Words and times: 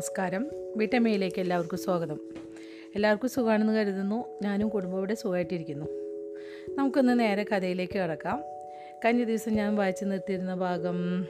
നമസ്കാരം. 0.00 0.50
വീട്ടമ്മയിലേക്ക് 0.76 1.40
എല്ലാവർക്കും 1.40 1.78
സ്വാഗതം. 1.78 2.18
എല്ലാവർക്കും 2.94 3.30
സുഖമാണെന്ന് 3.30 3.72
കരുതുന്നു. 3.72 4.38
ഞാനും 4.42 4.68
കുടുംബവും 4.68 4.98
ഇവിടെ 4.98 5.14
സുഖമായിട്ടിരിക്കുന്നു. 5.14 5.86
നമുക്കൊന്ന് 6.78 7.20
നേരെ 7.20 7.44
കഥയിലേക്ക് 7.44 7.98
കിടക്കാം. 7.98 8.42
കഴിഞ്ഞ 9.04 9.24
ദിവസം 9.24 9.52
ഞാൻ 9.52 9.76
വായിച്ചു 9.76 10.04
നിർത്തിയിരുന്ന 10.04 10.54
ഭാഗം 10.54 11.26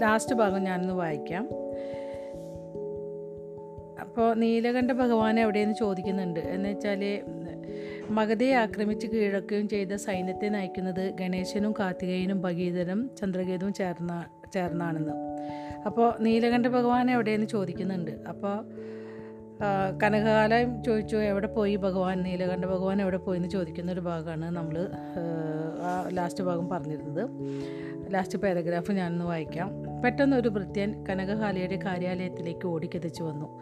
ലാസ്റ്റ് 0.00 0.34
ഭാഗം 0.34 0.64
ഞാനൊന്ന് 0.64 0.94
വായിക്കാം. 0.94 1.48
അപ്പോൾ 4.00 4.34
നീലകണ്ഠ 4.34 4.92
ഭഗവാൻ 4.92 5.40
എവിടെയെന്ന് 5.40 5.74
ചോദിക്കുന്നുണ്ട്. 5.74 6.40
എന്ന് 6.40 6.68
വെച്ചാൽ 6.68 7.22
മഗധയെ 8.10 8.54
ആക്രമിച്ച് 8.54 9.06
കീഴടക്കുകയും 9.06 9.68
ചെയ്ത 9.68 9.94
സൈന്യത്തെ 9.94 10.48
നയിക്കുന്നത് 10.48 11.10
ഗണേശനും 11.20 11.74
കാർത്തികേയനും 11.80 12.40
ഭഗീരഥനും 12.42 13.10
ചന്ദ്രകേതുവും 13.20 13.72
ചേർന്ന 13.72 14.26
ചേർന്നാണെന്ന്. 14.54 15.12
അപ്പോൾ 15.86 16.22
നീലകണ്ഠ 16.22 16.66
ഭഗവാൻ 16.66 17.10
എവിടെയെന്ന് 17.10 17.46
ചോദിക്കുന്നുണ്ട്. 17.46 18.10
അപ്പോൾ 18.10 18.64
കനകകാലം 20.02 20.84
ചോദിച്ചു 20.84 21.16
എവിടെ 21.16 21.46
പോയി 21.46 21.76
ഭഗവാൻ? 21.76 22.22
നീലകണ്ഠ 22.22 22.64
ഭഗവാൻ 22.64 23.02
എവിടെ 23.02 23.16
പോയി 23.16 23.36
എന്ന് 23.36 23.48
ചോദിക്കുന്ന 23.48 23.92
ഒരു 23.92 24.00
ഭാഗമാണ് 24.00 24.56
നമ്മൾ 24.56 24.88
ആ 25.82 26.08
ലാസ്റ്റ് 26.12 26.44
ഭാഗം 26.44 26.68
പറഞ്ഞിരുന്നത്. 26.68 27.28
ലാസ്റ്റ് 28.12 28.38
പാരഗ്രാഫ് 28.38 28.92
ഞാനൊന്ന് 28.92 29.24
വായിക്കാം. 29.24 29.70
പെട്ടെന്ന് 30.04 30.36
ഒരു 30.36 30.48
ഭൃത്യൻ 30.48 31.04
കനകകാലയുടെ 31.04 31.76
കാര്യാലയത്തിലേക്ക് 31.76 32.66
ഓടിക്കെതിച്ചു 32.66 33.22
വന്നു. 33.22 33.60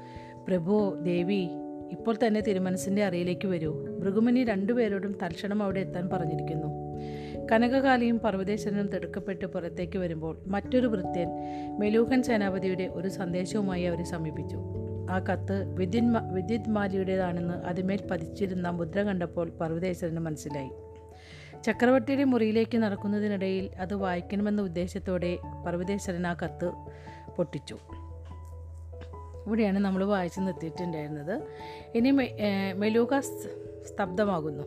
പ്രഭു 0.48 0.96
ദേവി 1.02 1.48
ഇപ്പോൾ 1.90 2.16
തന്നെ 2.26 2.40
തിരുമനസിന്റെ 2.40 3.04
അറിയിലേക്ക് 3.04 3.48
വരൂ. 3.48 3.87
ഭൃഗുമുനി 3.98 4.44
രണ്ടുപേരോടും 4.44 5.18
തൽക്ഷണം 5.22 5.62
അവിടെ 5.62 5.80
എത്താൻ 5.80 6.08
പറഞ്ഞിരിക്കുന്നു. 6.12 6.68
കനകകാലിയും 7.52 8.18
പർവതേശ്വരനും 8.18 8.86
തിടുക്കപ്പെട്ട് 8.86 9.46
പുറത്തേക്ക് 9.46 9.98
വരുമ്പോൾ 9.98 10.38
മറ്റൊരു 10.46 10.86
ഭൃത്യൻ 10.86 11.28
മെലൂഹൻ 11.78 12.22
സേനാപതിയുടെ 12.22 12.84
ഒരു 12.84 13.08
സന്ദേശവുമായി 13.08 13.84
അവരെ 13.84 14.04
സമീപിച്ചു. 14.04 14.58
ആ 15.10 15.18
കത്ത് 15.18 15.56
വിദ്യുത് 15.74 16.32
വിദ്യുത് 16.32 16.70
മാലിയുടേതാണെന്ന് 16.70 17.54
അതിമേൽ 17.54 18.00
പതിച്ചിരുന്ന 18.10 18.68
മുദ്ര 18.68 19.02
കണ്ടപ്പോൾ 19.02 19.50
പർവതേശ്വരന് 19.50 20.18
മനസ്സിലായി. 20.18 20.70
ചക്രവർത്തിയുടെ 21.64 22.24
മുറിയിലേക്ക് 22.24 22.78
നടക്കുന്നതിനിടയിൽ 22.78 23.70
അത് 23.80 23.94
വായിക്കണമെന്ന 23.94 24.62
ഉദ്ദേശത്തോടെ 24.62 25.38
പർവതേശ്വരൻ 25.66 26.26
ആ 26.26 26.34
കത്ത് 26.44 26.68
പൊട്ടിച്ചു. 27.36 27.78
ഇവിടെയാണ് 29.46 29.78
നമ്മൾ 29.78 30.04
വായിച്ചു 30.04 30.40
നിർത്തിയിട്ടുണ്ടായിരുന്നത് 30.40 31.42
ഇനി 31.94 32.10
മെലൂക 32.72 33.14
സ്തബ്ധമാകുന്നു. 33.88 34.64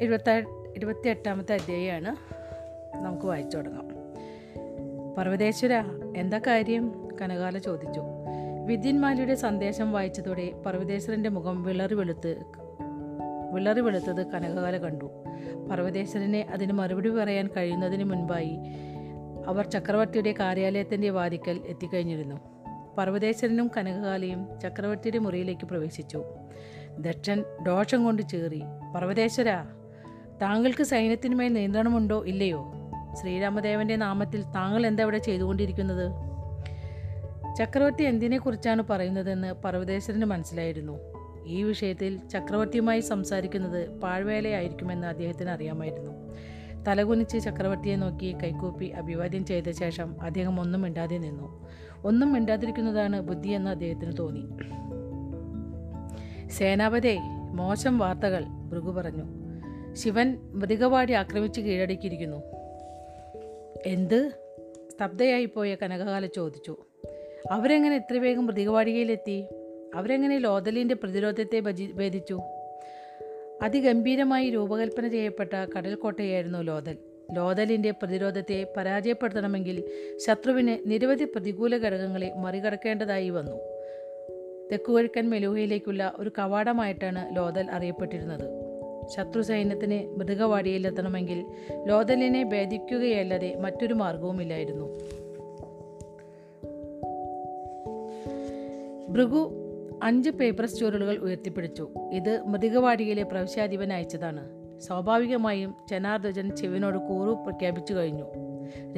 ഇരുപത്തി 0.00 0.44
ഇരുപത്തി 0.76 1.08
എട്ടാമത്തെ 1.08 1.54
അധ്യായമാണ് 1.54 2.16
നമുക്ക് 2.96 3.26
വായിച്ചു 3.26 3.56
തുടങ്ങാം. 3.56 3.88
പർവതേശ്വര 5.18 5.84
എന്താ 6.16 6.38
കാര്യം? 6.38 7.08
കനകാല 7.22 7.58
ചോദിച്ചു. 7.58 8.00
വിദ്യന്മാരുടെ 8.66 9.34
സന്ദേശം 9.34 9.92
വായിച്ചതോടെ 9.92 10.52
പർവതേശ്വരന്റെ 10.66 11.28
മുഖം 11.28 11.62
വിളറി 11.62 11.94
വെളുത്ത് 11.94 12.44
വിളറി 13.52 13.80
വെളുത്തത് 13.80 14.26
കനകകാല 14.26 14.76
കണ്ടു. 14.76 15.10
പർവതേശ്വരനെ 15.70 16.46
അതിന് 16.50 16.72
മറുപടി 16.72 17.08
പറയാൻ 17.08 17.48
കഴിയുന്നതിന് 17.56 18.04
മുൻപായി 18.04 18.58
അവർ 19.46 19.66
ചക്രവർത്തിയുടെ 19.66 20.34
കാര്യാലയത്തിന്റെ 20.40 21.10
വാതിക്കൽ 21.10 21.60
എത്തിക്കഴിഞ്ഞിരുന്നു. 21.66 22.57
പർവതേശ്വരനും 22.98 23.70
കനകകാലിയും 23.76 24.60
ചക്രവർത്തിയുടെ 24.60 25.18
മുറിയിലേക്ക് 25.18 25.66
പ്രവേശിച്ചു. 25.66 26.24
ദക്ഷൻ 26.98 27.44
ദോഷം 27.62 28.04
കൊണ്ട് 28.04 28.22
ചേറി 28.22 28.62
പർവതേശ്വര 28.94 29.50
താങ്കൾക്ക് 30.42 30.82
സൈന്യത്തിന്മേൽ 30.82 31.52
നിയന്ത്രണമുണ്ടോ 31.52 32.24
ഇല്ലയോ? 32.24 32.72
ശ്രീരാമദേവന്റെ 33.20 33.96
നാമത്തിൽ 33.96 34.42
താങ്കൾ 34.42 34.86
എന്താ 34.86 35.02
ഇവിടെ 35.02 35.18
ചെയ്തുകൊണ്ടിരിക്കുന്നത്? 35.18 36.06
ചക്രവർത്തി 37.58 38.02
എന്തിനെക്കുറിച്ചാണ് 38.02 38.82
പറയുന്നതെന്ന് 38.82 39.52
പർവതേശ്വരന് 39.52 40.24
മനസ്സിലായിരുന്നു. 40.24 40.98
ഈ 41.46 41.62
വിഷയത്തിൽ 41.62 42.28
ചക്രവർത്തിയുമായി 42.28 43.00
സംസാരിക്കുന്നത് 43.00 44.00
പാഴ്വേലയായിരിക്കുമെന്ന് 44.00 45.06
അദ്ദേഹത്തിന് 45.06 45.50
അറിയാമായിരുന്നു. 45.50 46.12
തലകുനിച്ച് 46.84 47.38
ചക്രവർത്തിയെ 47.44 47.96
നോക്കി 47.96 48.36
കൈകൂപ്പി 48.42 48.86
അഭിവാദ്യം 48.86 49.44
ചെയ്ത 49.44 49.70
ശേഷം 49.70 50.22
അദ്ദേഹം 50.22 50.60
ഒന്നും 50.60 50.82
മിണ്ടാതെ 50.82 51.18
നിന്നു. 51.18 51.68
ഒന്നും 52.04 52.32
മിണ്ടാതിരിക്കുന്നതാണ് 52.32 53.20
ബുദ്ധിയെന്ന് 53.20 53.70
അദ്ദേഹത്തിന് 53.70 54.12
തോന്നി. 54.18 54.48
സേനാപതേ 56.48 57.18
മോശം 57.54 57.98
വാർത്തകൾ 57.98 58.44
ഭൃഗു 58.68 58.90
പറഞ്ഞു. 58.90 59.24
ശിവൻ 59.94 60.38
മൃഗവാടി 60.42 61.12
ആക്രമിച്ച് 61.12 61.60
കീഴടക്കിയിരിക്കുന്നു. 61.60 62.42
എന്ത്? 63.86 64.32
സ്തബ്ധയായിപ്പോയ 64.90 65.74
കനകകാല 65.74 66.26
ചോദിച്ചു. 66.26 66.76
അവരെങ്ങനെ 67.50 67.96
ഇത്ര 67.96 68.18
വേഗം 68.18 68.46
മൃഗവാടികയിലെത്തി 68.46 69.46
അവരെങ്ങനെ 69.94 70.38
ലോതലിന്റെ 70.38 70.94
പ്രതിരോധത്തെ 70.94 71.60
ഭേദിച്ചു? 71.94 72.40
അതിഗംഭീരമായി 73.62 74.50
രൂപകൽപ്പന 74.50 75.08
ചെയ്യപ്പെട്ട 75.08 75.52
കടൽക്കോട്ടയായിരുന്നു 75.54 76.58
ലോതൽ. 76.58 76.98
ലോതലിന്റെ 77.32 77.90
പ്രതിരോധത്തെ 77.90 78.66
പരാജയപ്പെടുത്തണമെങ്കിൽ 78.76 79.84
ശത്രുവിന് 80.16 80.90
നിരവധി 80.90 81.24
പ്രതികൂല 81.24 81.76
ഘടകങ്ങളെ 81.76 82.32
മറികടക്കേണ്ടതായി 82.36 83.30
വന്നു. 83.30 83.56
തെക്കുകിഴക്കൻ 84.72 85.30
മെലൂഹയിലേക്കുള്ള 85.30 86.12
ഒരു 86.16 86.30
കവാടമായിട്ടാണ് 86.38 87.36
ലോതൽ 87.36 87.70
അറിയപ്പെട്ടിരുന്നത്. 87.70 88.50
ശത്രു 89.16 89.42
സൈന്യത്തിന് 89.42 90.20
മൃഗവാടിയിലെത്തണമെങ്കിൽ 90.20 91.44
ലോതലിനെ 91.84 92.44
ഭേദിക്കുകയല്ലാതെ 92.44 93.56
മറ്റൊരു 93.56 93.94
മാർഗവുമില്ലായിരുന്നു. 93.94 95.00
ഭൃഗു 99.08 99.50
അഞ്ച് 100.02 100.30
പേപ്പർ 100.30 100.66
സ്റ്റോറുകൾ 100.66 101.16
ഉയർത്തിപ്പിടിച്ചു. 101.16 101.88
ഇത് 102.12 102.42
മൃഗവാടിയിലെ 102.46 103.22
പ്രവിശ്യാധിപൻ 103.22 103.92
അയച്ചതാണ്. 103.92 104.57
സ്വാഭാവികമായും 104.78 105.74
ജനാർദ്ദജൻ 105.90 106.56
ശിവനോട് 106.56 106.98
കൂറു 106.98 107.30
പ്രഖ്യാപിച്ചു 107.30 107.94
കഴിഞ്ഞു. 107.94 108.24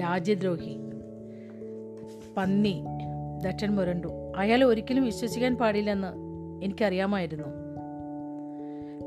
രാജ്യദ്രോഹി. 0.00 0.76
പന്നി. 2.36 2.84
ദക്ഷൻ 3.44 3.70
മുരണ്ടു. 3.70 4.08
അയാൾ 4.36 4.64
ഒരിക്കലും 4.64 5.04
വിശ്വസിക്കാൻ 5.04 5.56
പാടില്ലെന്ന് 5.56 6.08
എനിക്കറിയാമായിരുന്നു. 6.64 7.48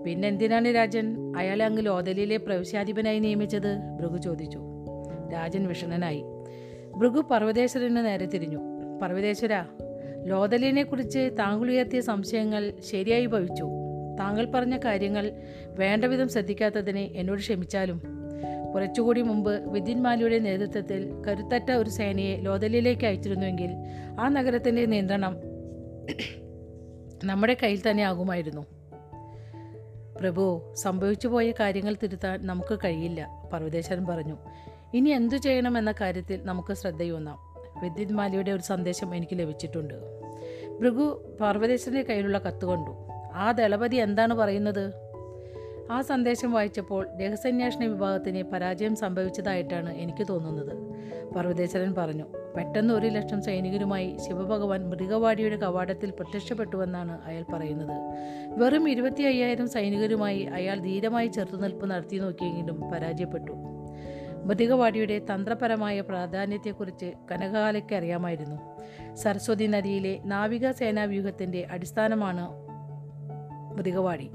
പിന്നെന്തിനാണ് 0.04 0.76
രാജൻ 0.76 1.34
അയാളെ 1.38 1.66
അങ്ങ് 1.66 1.86
ലോതലിലെ 1.86 2.38
പ്രവിശ്യാധിപനായി 2.38 3.20
നിയമിച്ചത്? 3.20 3.78
ഭൃഗു 4.00 4.18
ചോദിച്ചു. 4.18 4.62
രാജൻ 5.34 5.68
വിഷണനായി. 5.68 6.24
ഭൃഗു 6.96 7.22
പർവതേശ്വരന് 7.22 8.06
നേരെ 8.06 8.26
തിരിഞ്ഞു. 8.26 8.60
പർവതേശ്വര 9.02 9.64
ലോതലിനെക്കുറിച്ച് 10.26 11.30
താങ്കൾ 11.40 11.72
ഉയർത്തിയ 11.72 12.02
സംശയങ്ങൾ 12.02 12.74
ശരിയായി 12.92 13.26
ഭവിച്ചു. 13.26 13.68
താങ്കൾ 14.20 14.52
പറഞ്ഞ 14.52 14.78
കാര്യങ്ങൾ 14.78 15.32
വേണ്ടവിധം 15.68 16.30
ശ്രദ്ധിക്കാത്തതിന് 16.30 17.00
എന്നോട് 17.00 17.40
ക്ഷമിച്ചാലും. 17.40 18.02
കുറച്ചുകൂടി 18.74 19.22
മുമ്പ് 19.22 19.72
വിദ്യന്മാലിയുടെ 19.72 20.40
നേതൃത്വത്തിൽ 20.40 21.22
കരുത്തറ്റ 21.28 21.72
ഒരു 21.72 21.90
സേനയെ 21.90 22.38
ലോതലിലേക്ക് 22.38 23.06
അയച്ചിരുന്നുവെങ്കിൽ 23.06 23.70
ആ 24.20 24.28
നഗരത്തിന്റെ 24.28 24.86
നിയന്ത്രണം 24.86 25.38
നമ്മുടെ 27.24 27.58
കയ്യിൽ 27.64 27.92
തന്നെ 27.92 28.04
ആകുമായിരുന്നു. 28.04 28.62
പ്രഭു 30.20 30.74
സംഭവിച്ചു 30.78 31.28
പോയ 31.28 31.52
കാര്യങ്ങൾ 31.52 31.96
തിരുത്താൻ 32.04 32.48
നമുക്ക് 32.48 32.80
കഴിയില്ല 32.86 33.50
പർവതേശ്വരൻ 33.54 34.06
പറഞ്ഞു. 34.06 34.38
ഇനി 34.94 35.10
എന്തു 35.10 35.36
ചെയ്യണമെന്ന 35.36 35.94
കാര്യത്തിൽ 36.02 36.40
നമുക്ക് 36.44 36.74
ശ്രദ്ധയൂന്നാം. 36.74 37.54
വിദ്യുത് 37.84 38.14
മാലിയുടെ 38.14 38.52
ഒരു 38.52 38.62
സന്ദേശം 38.62 39.16
എനിക്ക് 39.16 39.40
ലഭിച്ചിട്ടുണ്ട്. 39.40 39.94
ഭൃഗു 40.80 41.36
പർവതേശ്വരന്റെ 41.42 42.04
കയ്യിലുള്ള 42.04 42.38
കത്ത് 42.38 42.66
കണ്ടു. 42.66 43.13
ആ 43.34 43.52
ദളപതി 43.52 43.96
എന്താണ് 43.96 44.34
പറയുന്നത്? 44.34 44.94
ആ 45.92 46.02
സന്ദേശം 46.02 46.52
വായിച്ചപ്പോൾ 46.52 47.08
രഹസ്യാന്വേഷണ 47.22 47.84
വിഭാഗത്തിന് 47.84 48.44
പരാജയം 48.44 48.96
സംഭവിച്ചതായിട്ടാണ് 48.96 49.94
എനിക്ക് 49.94 50.28
തോന്നുന്നത്. 50.30 50.94
പർവതേശ്വരൻ 51.34 51.96
പറഞ്ഞു 51.96 52.24
പെട്ടെന്ന് 52.58 52.94
ഒരു 52.94 53.08
ലക്ഷം 53.08 53.42
സൈനികരുമായി 53.42 54.18
ശിവഭഗവാൻ 54.28 54.90
മൃഗവാടിയുടെ 54.90 55.56
കവാടത്തിൽ 55.56 56.10
പ്രത്യക്ഷപ്പെട്ടുവെന്നാണ് 56.10 57.22
അയാൾ 57.26 57.46
പറയുന്നത്. 57.54 58.02
വെറും 58.60 58.90
ഇരുപത്തി 58.90 59.24
അയ്യായിരം 59.24 59.70
സൈനികരുമായി 59.70 60.42
അയാൾ 60.42 60.80
ധീരമായി 60.80 61.28
ചെറുത്തുനിൽപ്പ് 61.28 61.86
നടത്തി 61.86 62.18
നോക്കിയെങ്കിലും 62.18 62.82
പരാജയപ്പെട്ടു. 62.82 63.52
മൃതികവാടിയുടെ 64.44 65.20
തന്ത്രപരമായ 65.20 66.02
പ്രാധാന്യത്തെക്കുറിച്ച് 66.02 67.14
കനകാലയ്ക്ക് 67.32 67.96
അറിയാമായിരുന്നു. 67.96 68.58
സരസ്വതി 69.16 69.66
നദിയിലെ 69.66 70.20
നാവിക 70.26 70.72
സേനാ 70.72 71.04
വ്യൂഹത്തിന്റെ 71.04 71.68
അടിസ്ഥാനമാണ് 71.72 72.73
മൃഗവാടി. 73.74 74.32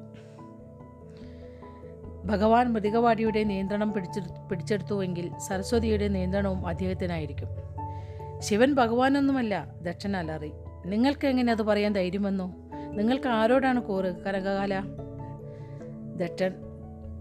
ഭഗവാൻ 2.25 2.73
മൃഗവാടിയുടെ 2.73 3.45
നിയന്ത്രണം 3.45 3.93
പിടിച്ചെടു 3.93 4.49
പിടിച്ചെടുത്തുവെങ്കിൽ 4.49 5.39
സരസ്വതിയുടെ 5.39 6.09
നിയന്ത്രണവും 6.09 6.67
അദ്ദേഹത്തിനായിരിക്കും. 6.67 7.49
ശിവൻ 8.39 8.75
ഭഗവാനൊന്നുമല്ല 8.75 9.75
ദക്ഷൻ 9.83 10.17
അലറി 10.17 10.53
നിങ്ങൾക്ക് 10.87 11.27
എങ്ങനെ 11.27 11.53
അത് 11.53 11.63
പറയാൻ 11.63 11.93
ധൈര്യമെന്നോ? 11.93 12.55
നിങ്ങൾക്ക് 12.91 13.29
ആരോടാണ് 13.29 13.83
കൂറ് 13.83 14.23
കനകകാല? 14.23 14.81
ദക്ഷൻ 16.17 16.55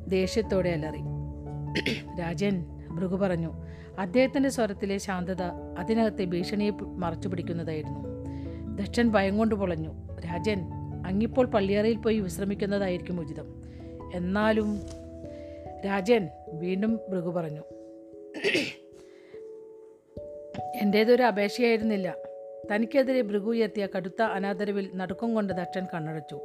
ദേഷ്യത്തോടെ 0.08 0.70
അലറി. 0.70 1.00
രാജൻ 2.22 2.66
ഭൃഗു 2.92 3.16
പറഞ്ഞു 3.16 3.54
അദ്ദേഹത്തിന്റെ 4.00 4.50
സ്വരത്തിലെ 4.50 4.98
ശാന്തത 4.98 5.42
അതിനകത്തെ 5.78 6.26
ഭീഷണിയെ 6.26 6.72
മറച്ചു 6.84 7.28
പിടിക്കുന്നതായിരുന്നു 7.28 8.00
ദക്ഷൻ 8.76 9.10
ഭയം 9.10 9.38
കൊണ്ട് 9.38 9.56
പൊളഞ്ഞു. 9.56 9.90
രാജൻ 10.26 10.70
അങ്ങിപ്പോൾ 11.06 11.46
പള്ളിയറയിൽ 11.46 11.98
പോയി 11.98 12.20
വിശ്രമിക്കുന്നതായിരിക്കും 12.20 13.20
ഉചിതം. 13.20 13.64
എന്നാലും 14.14 14.82
രാജൻ 15.86 16.30
വീണ്ടും 16.54 17.00
ഭൃഗു 17.10 17.30
പറഞ്ഞു 17.30 17.62
എന്റേതൊരു 20.76 21.24
അപേക്ഷയായിരുന്നില്ല. 21.24 22.16
തനിക്കെതിരെ 22.72 23.22
ഭൃഗു 23.22 23.50
ഉയർത്തിയ 23.50 23.88
കടുത്ത 23.98 24.22
അനാദരവിൽ 24.22 24.90
നടുക്കം 24.96 25.36
കൊണ്ട് 25.36 25.54
ദക്ഷൻ 25.54 25.86
കണ്ണടച്ചു. 25.94 26.40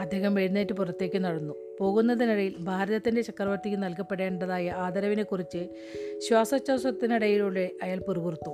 അദ്ദേഹം 0.00 0.40
എഴുന്നേറ്റ് 0.40 0.72
പുറത്തേക്ക് 0.72 1.18
നടന്നു. 1.18 1.54
പോകുന്നതിനിടയിൽ 1.80 2.54
ഭാരതത്തിന്റെ 2.58 3.22
ചക്രവർത്തിക്ക് 3.22 3.82
നൽകപ്പെടേണ്ടതായ 3.82 4.70
ആദരവിനെക്കുറിച്ച് 4.70 5.68
ശ്വാസോച്ഛ്വാസത്തിനിടയിലൂടെ 6.28 7.70
അയാൾ 7.82 7.98
പിറുപിറുത്തു. 7.98 8.50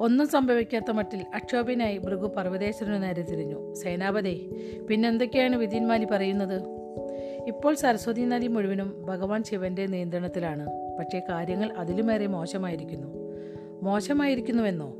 ഒന്നും 0.00 0.26
സംഭവിക്കാത്ത 0.26 0.90
മട്ടിൽ 0.90 1.26
അക്ഷോഭിനായി 1.34 1.98
ഭൃഗു 1.98 2.26
പർവതേശ്വരനു 2.26 2.98
നേരെ 2.98 3.22
തിരിഞ്ഞു. 3.22 3.74
സേനാപതി 3.74 4.50
പിന്നെന്തൊക്കെയാണ് 4.90 5.56
വിധിന്മാലി 5.56 6.06
പറയുന്നത്? 6.10 6.62
ഇപ്പോൾ 7.46 7.74
സരസ്വതി 7.74 8.20
നദി 8.20 8.46
മുഴുവനും 8.46 9.06
ഭഗവാൻ 9.06 9.44
ശിവന്റെ 9.44 9.86
നിയന്ത്രണത്തിലാണ്. 9.86 10.66
പക്ഷേ 10.98 11.22
കാര്യങ്ങൾ 11.28 11.72
അതിലുമേറെ 11.72 12.26
മോശമായിരിക്കുന്നു. 12.26 13.06
മോശമായിരിക്കുന്നുവെന്നോ? 13.82 14.96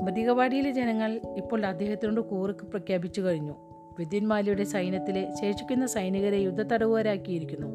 മൃതികവാടിയിലെ 0.00 0.70
ജനങ്ങൾ 0.70 1.20
ഇപ്പോൾ 1.36 1.66
അദ്ദേഹത്തിനോട് 1.66 2.20
കൂറുക്ക് 2.20 2.66
പ്രഖ്യാപിച്ചു 2.66 3.20
കഴിഞ്ഞു. 3.20 3.54
വിദ്യന്മാലിയുടെ 3.98 4.64
സൈന്യത്തിലെ 4.64 5.32
ശേഷിക്കുന്ന 5.40 5.86
സൈനികരെ 5.86 6.36
യുദ്ധത്തടവുകാരാക്കിയിരിക്കുന്നു 6.36 7.66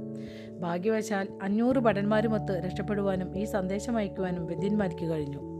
ഭാഗ്യവശാൽ 0.60 1.28
അഞ്ഞൂറ് 1.42 1.76
ഭടന്മാരുമൊത്ത് 1.76 2.66
രക്ഷപ്പെടുവാനും 2.66 3.38
ഈ 3.38 3.44
സന്ദേശം 3.44 3.98
അയക്കുവാനും 3.98 4.46
വിദ്യന്മാലിക്ക് 4.46 5.06
കഴിഞ്ഞു. 5.12 5.53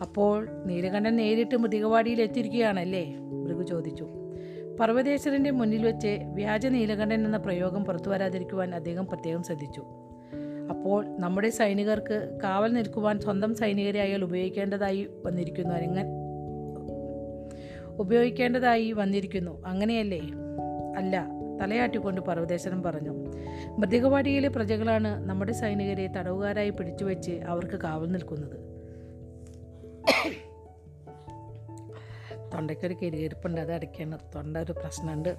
അപ്പോൾ 0.00 0.48
നീലകണ്ഠൻ 0.66 1.16
നേരിട്ട് 1.16 1.56
മൃതികവാടിയിൽ 1.56 2.22
എത്തിയിരിക്കുകയാണല്ലേ? 2.22 3.16
മൃഗു 3.16 3.62
ചോദിച്ചു. 3.62 4.08
പർവതേശ്വരന്റെ 4.80 5.50
മുന്നിൽ 5.50 5.84
വെച്ച് 5.86 6.18
വ്യാജ 6.34 6.66
നീലകണ്ഠൻ 6.66 7.24
എന്ന 7.24 7.36
പ്രയോഗം 7.36 7.84
പുറത്തു 7.84 8.08
വരാതിരിക്കുവാൻ 8.08 8.74
അദ്ദേഹം 8.74 9.06
പ്രത്യേകം 9.06 9.42
ശ്രദ്ധിച്ചു. 9.42 9.84
അപ്പോൾ 10.70 11.20
നമ്മുടെ 11.20 11.50
സൈനികർക്ക് 11.50 12.38
കാവൽ 12.42 12.72
നിൽക്കുവാൻ 12.72 13.20
സ്വന്തം 13.20 13.54
സൈനികരെ 13.54 14.00
അയാൾ 14.00 14.24
ഉപയോഗിക്കേണ്ടതായി 14.24 15.08
വന്നിരിക്കുന്നു 15.26 15.74
അങ്ങനെ 15.74 16.04
ഉപയോഗിക്കേണ്ടതായി 17.96 18.92
വന്നിരിക്കുന്നു. 18.92 19.62
അങ്ങനെയല്ലേ? 19.66 20.20
അല്ല 20.96 21.28
തലയാട്ടിക്കൊണ്ട് 21.60 22.20
പർവതേശ്വരൻ 22.20 22.82
പറഞ്ഞു. 22.82 23.10
മൃതികവാടിയിലെ 23.78 24.48
പ്രജകളാണ് 24.48 25.28
നമ്മുടെ 25.28 25.52
സൈനികരെ 25.52 26.06
തടവുകാരായി 26.06 26.70
പിടിച്ചുവെച്ച് 26.70 27.30
അവർക്ക് 27.30 27.80
കാവൽ 27.80 28.12
നിൽക്കുന്നത്. 28.12 28.73
തൊണ്ടയ്ക്കൊരു 32.54 32.94
കിരിയിരിപ്പുണ്ട് 33.02 33.60
അത് 33.60 33.72
അടയ്ക്കാണ്. 33.72 34.18
തൊണ്ട 34.34 34.56
ഒരു 34.56 34.72
പ്രശ്നമുണ്ട്. 34.72 35.36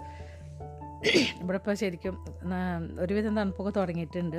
ഇവിടെ 1.41 1.57
ഇപ്പോൾ 1.57 1.73
ശരിക്കും 1.73 2.25
ഒരുവിധം 3.00 3.38
തണുപ്പൊക്കെ 3.38 3.79
തുടങ്ങിയിട്ടുണ്ട്. 3.79 4.38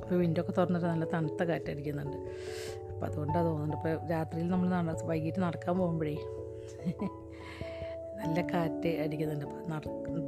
ഇപ്പോൾ 0.00 0.14
വിൻഡോ 0.14 0.40
ഒക്കെ 0.40 0.52
തുറന്നിട്ട് 0.52 0.86
നല്ല 0.86 1.04
തണുത്ത 1.04 1.42
കാറ്റടിക്കുന്നുണ്ട് 1.42 2.16
അപ്പോൾ 2.92 3.06
അതുകൊണ്ടാണ് 3.06 3.46
തോന്നുന്നുണ്ട് 3.46 3.76
ഇപ്പോൾ 3.76 4.10
രാത്രിയിൽ 4.10 4.48
നമ്മൾ 4.48 4.68
നട 4.68 5.02
വൈകിട്ട് 5.02 5.40
നടക്കാൻ 5.40 5.78
പോകുമ്പോഴേ 5.78 6.16
നല്ല 8.20 8.40
കാറ്റ് 8.52 8.88
അടിക്കുന്നുണ്ട്. 8.88 9.44
അപ്പോൾ 9.44 9.62
നട 9.70 9.82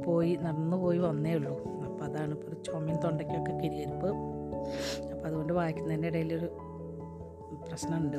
പോയി 0.05 0.35
നടന്നു 0.35 0.77
പോയി 0.77 0.97
വന്നേ 0.97 1.33
ഉള്ളൂ. 1.33 1.53
അപ്പോൾ 1.85 2.05
അതാണ് 2.05 2.31
ഇപ്പോൾ 2.31 2.53
ചുമയും 2.63 2.99
തൊണ്ടയ്ക്കൊക്കെ 3.03 3.51
കിരികിരിപ്പ്. 3.51 4.09
അപ്പോൾ 5.11 5.27
അതുകൊണ്ട് 5.27 5.53
വായിക്കുന്നതിന്റെ 5.53 6.07
ഇടയിലൊരു 6.07 6.62
പ്രശ്നമുണ്ട്. 7.67 8.17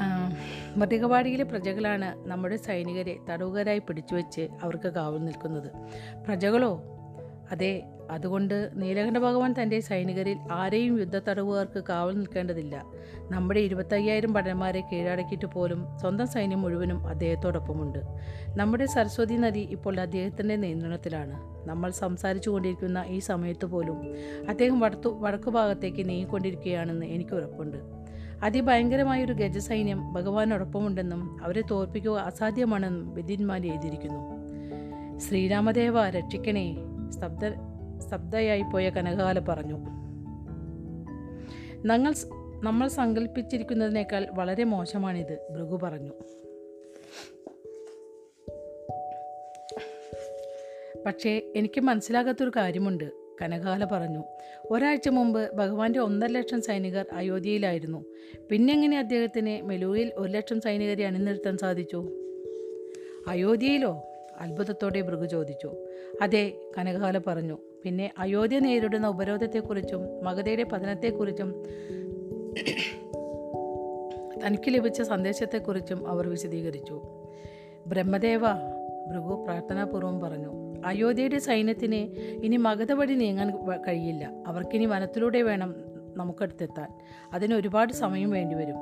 ആ, 0.00 0.32
മൃഗവാടിയിലെ 0.76 1.44
പ്രജകളാണ് 1.44 2.28
നമ്മുടെ 2.28 2.56
സൈനികരെ 2.56 3.16
തടവുകാരായി 3.30 3.78
പിടിച്ചുവെച്ച് 3.78 4.48
അവർക്ക് 4.62 4.88
കാവൽ 4.88 5.24
നിൽക്കുന്നത്. 5.24 5.70
പ്രജകളോ? 6.26 6.82
അതെ 7.50 7.82
അതുകൊണ്ട് 8.10 8.70
നീലകണ്ഠ 8.74 9.18
ഭഗവാൻ 9.18 9.54
തന്റെ 9.62 9.80
സൈനികരിൽ 9.80 10.36
ആരെയും 10.52 10.98
യുദ്ധത്തടവുകാർക്ക് 10.98 11.84
കാവൽ 11.88 12.18
നിൽക്കേണ്ടതില്ല. 12.18 12.84
നമ്മുടെ 13.30 13.60
ഇരുപത്തയ്യായിരം 13.60 14.32
ഭടന്മാരെ 14.32 14.80
കീഴടക്കിയിട്ട് 14.80 15.46
പോലും 15.46 15.98
സ്വന്തം 15.98 16.26
സൈന്യം 16.26 16.62
മുഴുവനും 16.62 17.08
അദ്ദേഹത്തോടൊപ്പമുണ്ട്. 17.08 17.98
നമ്മുടെ 18.56 18.86
സരസ്വതി 18.86 19.34
നദി 19.34 19.60
ഇപ്പോൾ 19.60 20.00
അദ്ദേഹത്തിന്റെ 20.00 20.56
നിയന്ത്രണത്തിലാണ്. 20.56 21.54
നമ്മൾ 21.68 21.90
സംസാരിച്ചു 21.90 22.50
കൊണ്ടിരിക്കുന്ന 22.50 23.04
ഈ 23.06 23.18
സമയത്ത് 23.18 23.66
പോലും 23.66 24.14
അദ്ദേഹം 24.48 24.80
വടത്തു 24.80 25.08
വടക്കു 25.20 25.50
ഭാഗത്തേക്ക് 25.50 26.08
നീങ്ങിക്കൊണ്ടിരിക്കുകയാണെന്ന് 26.08 27.06
എനിക്ക് 27.06 27.34
ഉറപ്പുണ്ട്. 27.34 27.76
അതിഭയങ്കരമായൊരു 28.42 29.32
ഗജസൈന്യം 29.32 30.12
ഭഗവാനോടൊപ്പമുണ്ടെന്നും 30.12 31.44
അവരെ 31.44 31.62
തോൽപ്പിക്കുക 31.70 32.18
അസാധ്യമാണെന്നും 32.18 33.14
വിദ്യന്മാർ 33.14 33.66
എഴുതിയിരിക്കുന്നു. 33.66 34.34
ശ്രീരാമദേവ 35.18 36.10
രക്ഷിക്കണേ. 36.10 36.76
സ്തബ്ധ 37.10 37.73
സ്തബ്ധയായി 38.06 38.62
പോയ 38.72 38.90
കനകാല 38.90 39.38
പറഞ്ഞു. 39.38 39.76
ഞങ്ങൾ 41.86 42.14
നമ്മൾ 42.62 42.88
സങ്കല്പിച്ചിരിക്കുന്നതിനേക്കാൾ 42.88 44.26
വളരെ 44.32 44.64
മോശമാണിത് 44.64 45.48
ഭൃഗു 45.50 45.76
പറഞ്ഞു. 45.82 46.12
പക്ഷേ 51.06 51.52
എനിക്ക് 51.56 51.80
മനസ്സിലാകാത്തൊരു 51.80 52.52
കാര്യമുണ്ട് 52.56 53.04
കനകാല 53.42 53.84
പറഞ്ഞു. 53.84 54.24
ഒരാഴ്ച 54.70 55.08
മുമ്പ് 55.08 55.56
ഭഗവാന്റെ 55.56 55.98
ഒന്നര 55.98 56.28
ലക്ഷം 56.28 56.62
സൈനികർ 56.62 57.06
അയോധ്യയിലായിരുന്നു. 57.12 58.04
പിന്നെങ്ങനെ 58.50 58.98
അദ്ദേഹത്തിന് 58.98 59.66
മെലൂയിൽ 59.66 60.12
ഒരു 60.16 60.32
ലക്ഷം 60.32 60.60
സൈനികരെ 60.60 61.06
അണിനിർത്താൻ 61.06 61.58
സാധിച്ചു? 61.58 62.08
അയോധ്യയിലോ? 63.28 64.02
അത്ഭുതത്തോടെ 64.38 65.00
ഭൃഗു 65.00 65.24
ചോദിച്ചു. 65.24 65.72
അതെ 66.22 66.52
കനകാല 66.78 67.18
പറഞ്ഞു. 67.18 67.58
പിന്നെ 67.84 68.10
അയോധ്യ 68.18 68.58
നേരിടുന്ന 68.58 69.06
ഉപരോധത്തെക്കുറിച്ചും 69.06 70.24
മഗധയുടെ 70.24 70.62
പതനത്തെക്കുറിച്ചും 70.62 71.62
തനിക്ക് 74.46 74.74
ലഭിച്ച 74.74 75.02
സന്ദേശത്തെക്കുറിച്ചും 75.02 76.08
അവർ 76.08 76.28
വിശദീകരിച്ചു. 76.28 77.02
ബ്രഹ്മദേവ 77.86 78.40
ഭൃഗു 79.08 79.44
പ്രാർത്ഥനാപൂർവം 79.44 80.20
പറഞ്ഞു 80.20 80.74
അയോധ്യയുടെ 80.86 81.38
സൈന്യത്തിന് 81.38 82.20
ഇനി 82.44 82.56
മഗധ 82.56 82.92
വഴി 82.92 83.14
നീങ്ങാൻ 83.14 83.80
കഴിയില്ല. 83.88 84.30
അവർക്കിനി 84.46 84.84
വനത്തിലൂടെ 84.86 85.42
വേണം 85.42 85.74
നമുക്കടുത്തെത്താൻ. 86.16 86.88
അതിന് 87.32 87.54
ഒരുപാട് 87.54 87.92
സമയം 87.92 88.30
വേണ്ടിവരും. 88.30 88.76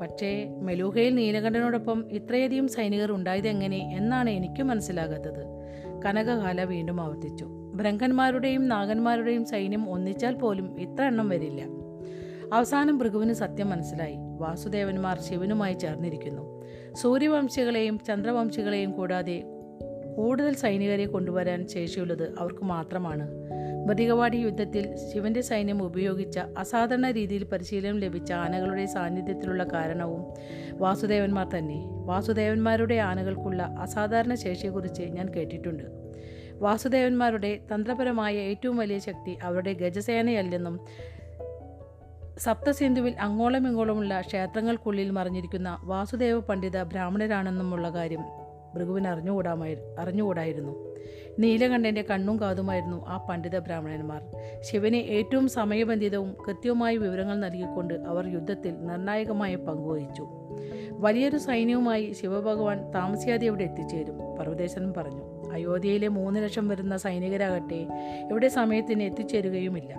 പക്ഷേ 0.00 0.44
മെലൂഹയിൽ 0.58 1.14
നീലകണ്ഠനോടൊപ്പം 1.14 2.04
ഇത്രയധികം 2.12 2.68
സൈനികർ 2.68 3.12
ഉണ്ടായതെങ്ങനെ 3.12 3.96
എന്നാണ് 3.96 4.30
എനിക്ക് 4.30 4.62
മനസ്സിലാകാത്തത്. 4.62 5.44
കനകകാല 6.04 6.64
വീണ്ടും 6.64 7.00
ആവർത്തിച്ചു. 7.00 7.65
ബ്രഹ്മന്മാരുടെയും 7.76 8.68
നാഗന്മാരുടെയും 8.68 9.44
സൈന്യം 9.44 9.90
ഒന്നിച്ചാൽ 9.90 10.34
പോലും 10.34 10.80
ഇത്ര 10.80 11.04
എണ്ണം 11.04 11.28
വരില്ല. 11.28 11.62
അവസാനം 12.52 12.98
ഭൃഗുവിന് 12.98 13.32
സത്യം 13.32 13.70
മനസ്സിലായി. 13.70 14.14
വാസുദേവന്മാർ 14.18 15.20
ശിവനുമായി 15.20 15.74
ചേർന്നിരിക്കുന്നു. 15.74 16.64
സൂര്യവംശികളെയും 16.94 17.98
ചന്ദ്രവംശികളെയും 17.98 18.92
കൂടാതെ 18.92 19.42
കൂടുതൽ 20.16 20.54
സൈനികരെ 20.54 21.06
കൊണ്ടുവരാൻ 21.06 21.68
ശേഷിയുള്ളത് 21.68 22.34
അവർക്ക് 22.38 22.64
മാത്രമാണ്. 22.64 23.30
മൃതികവാടി 23.86 24.36
യുദ്ധത്തിൽ 24.36 24.96
ശിവന്റെ 25.12 25.40
സൈന്യം 25.40 25.82
ഉപയോഗിച്ച 25.82 26.38
അസാധാരണ 26.38 27.10
രീതിയിൽ 27.10 27.44
പരിശീലനം 27.44 27.98
ലഭിച്ച 27.98 28.32
ആനകളുടെ 28.32 28.86
സാന്നിധ്യത്തിലുള്ള 28.86 29.64
കാരണവും 29.64 30.24
വാസുദേവന്മാർ 30.78 31.48
തന്നെ. 31.58 31.84
വാസുദേവന്മാരുടെ 31.86 32.94
ആനകൾക്കുള്ള 32.94 33.62
അസാധാരണ 33.62 34.34
ശേഷിയെക്കുറിച്ച് 34.34 35.02
ഞാൻ 35.02 35.28
കേട്ടിട്ടുണ്ട്. 35.28 36.06
വാസുദേവന്മാരുടെ 36.60 37.60
തന്ത്രപരമായ 37.74 38.36
ഏറ്റവും 38.36 38.76
വലിയ 38.76 38.98
ശക്തി 38.98 39.38
അവരുടെ 39.42 39.72
ഗജസേനയല്ലെന്നും 39.72 40.80
സപ്തസിന്ധുവിൽ 42.38 43.14
അങ്ങോളം 43.20 43.68
ഇങ്ങോളമുള്ള 43.68 44.20
ക്ഷേത്രങ്ങൾക്കുള്ളിൽ 44.20 45.10
മറിഞ്ഞിരിക്കുന്ന 45.10 45.78
വാസുദേവ 45.82 46.38
പണ്ഡിത 46.38 46.82
ബ്രാഹ്മണരാണെന്നുമുള്ള 46.82 47.90
കാര്യം 47.90 48.24
ഭൃഗുവിന് 48.74 49.08
അറിഞ്ഞുകൂടാമായി 49.08 49.76
അറിഞ്ഞുകൂടായിരുന്നു. 49.98 50.96
നീലകണ്ഠന്റെ 51.38 52.02
കണ്ണും 52.02 52.40
കാതുമായിരുന്നു 52.40 53.06
ആ 53.06 53.26
പണ്ഡിത 53.26 53.58
ബ്രാഹ്മണന്മാർ. 53.58 54.22
ശിവനെ 54.60 54.96
ഏറ്റവും 54.96 55.48
സമയബന്ധിതവും 55.48 56.36
കൃത്യവുമായ 56.48 56.96
വിവരങ്ങൾ 56.96 57.36
നൽകിക്കൊണ്ട് 57.38 57.94
അവർ 57.94 58.26
യുദ്ധത്തിൽ 58.26 58.74
നിർണായകമായ 58.86 59.56
പങ്കുവഹിച്ചു 59.56 60.28
വലിയൊരു 60.98 61.36
സൈന്യവുമായി 61.36 62.12
ശിവഭഗവാൻ 62.12 62.90
താമസിയാതെ 62.90 63.46
ഇവിടെ 63.46 63.64
എത്തിച്ചേരും 63.64 64.18
പർവതേശ്വരൻ 64.38 64.94
പറഞ്ഞു. 64.96 65.52
അയോധ്യയിലെ 65.52 66.08
മൂന്ന് 66.08 66.44
ലക്ഷം 66.44 66.68
വരുന്ന 66.68 66.96
സൈനികരാകട്ടെ 66.96 67.86
ഇവിടെ 68.30 68.48
സമയത്തിന് 68.48 69.02
എത്തിച്ചേരുകയുമില്ല. 69.02 69.94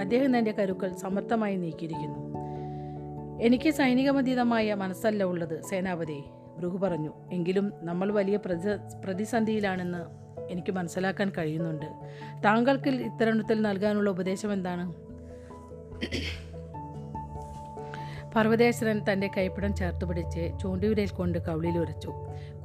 അദ്ദേഹം 0.00 0.38
തന്റെ 0.38 0.52
കരുക്കൾ 0.52 0.96
സമർത്ഥമായി 0.96 1.56
നീക്കിയിരിക്കുന്നു. 1.56 2.18
എനിക്ക് 3.42 3.70
സൈനികമതീതമായ 3.70 4.74
മനസ്സല്ല 4.74 5.24
ഉള്ളത് 5.24 5.62
സേനാപതി 5.62 6.24
ഭൃഗു 6.58 6.78
പറഞ്ഞു. 6.78 7.12
എങ്കിലും 7.32 7.72
നമ്മൾ 7.82 8.12
വലിയ 8.12 8.36
പ്രതി 8.36 8.68
പ്രതിസന്ധിയിലാണെന്ന് 9.04 10.28
എനിക്ക് 10.50 10.72
മനസ്സിലാക്കാൻ 10.72 11.32
കഴിയുന്നുണ്ട്. 11.38 11.86
താങ്കൾക്ക് 12.44 12.88
ഇത്തരണത്തിൽ 12.88 13.62
നൽകാനുള്ള 13.62 14.10
ഉപദേശം 14.10 14.52
എന്താണ്? 14.52 14.92
പർവതേശ്വരൻ 18.36 19.00
തന്റെ 19.12 19.30
കൈപ്പിടം 19.36 19.76
ചേർത്ത് 19.76 20.04
പിടിച്ച് 20.04 20.52
ചൂണ്ടിവിരയിൽ 20.62 21.08
കൊണ്ട് 21.08 21.38
കവിളിൽ 21.38 21.78
ഉരച്ചു. 21.78 22.12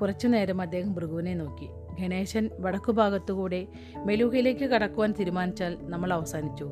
കുറച്ചു 0.01 0.27
നേരം 0.27 0.62
അദ്ദേഹം 0.62 0.93
ഭൃഗുവിനെ 0.93 1.34
നോക്കി. 1.34 1.70
ഗണേശൻ 2.01 2.50
വടക്കുഭാഗത്തുകൂടെ 2.60 3.67
മെലൂഹയിലേക്ക് 4.05 4.65
കടക്കുവാൻ 4.65 5.13
തീരുമാനിച്ചാൽ 5.20 5.77
നമ്മൾ 5.82 6.13
അവസാനിച്ചു. 6.13 6.72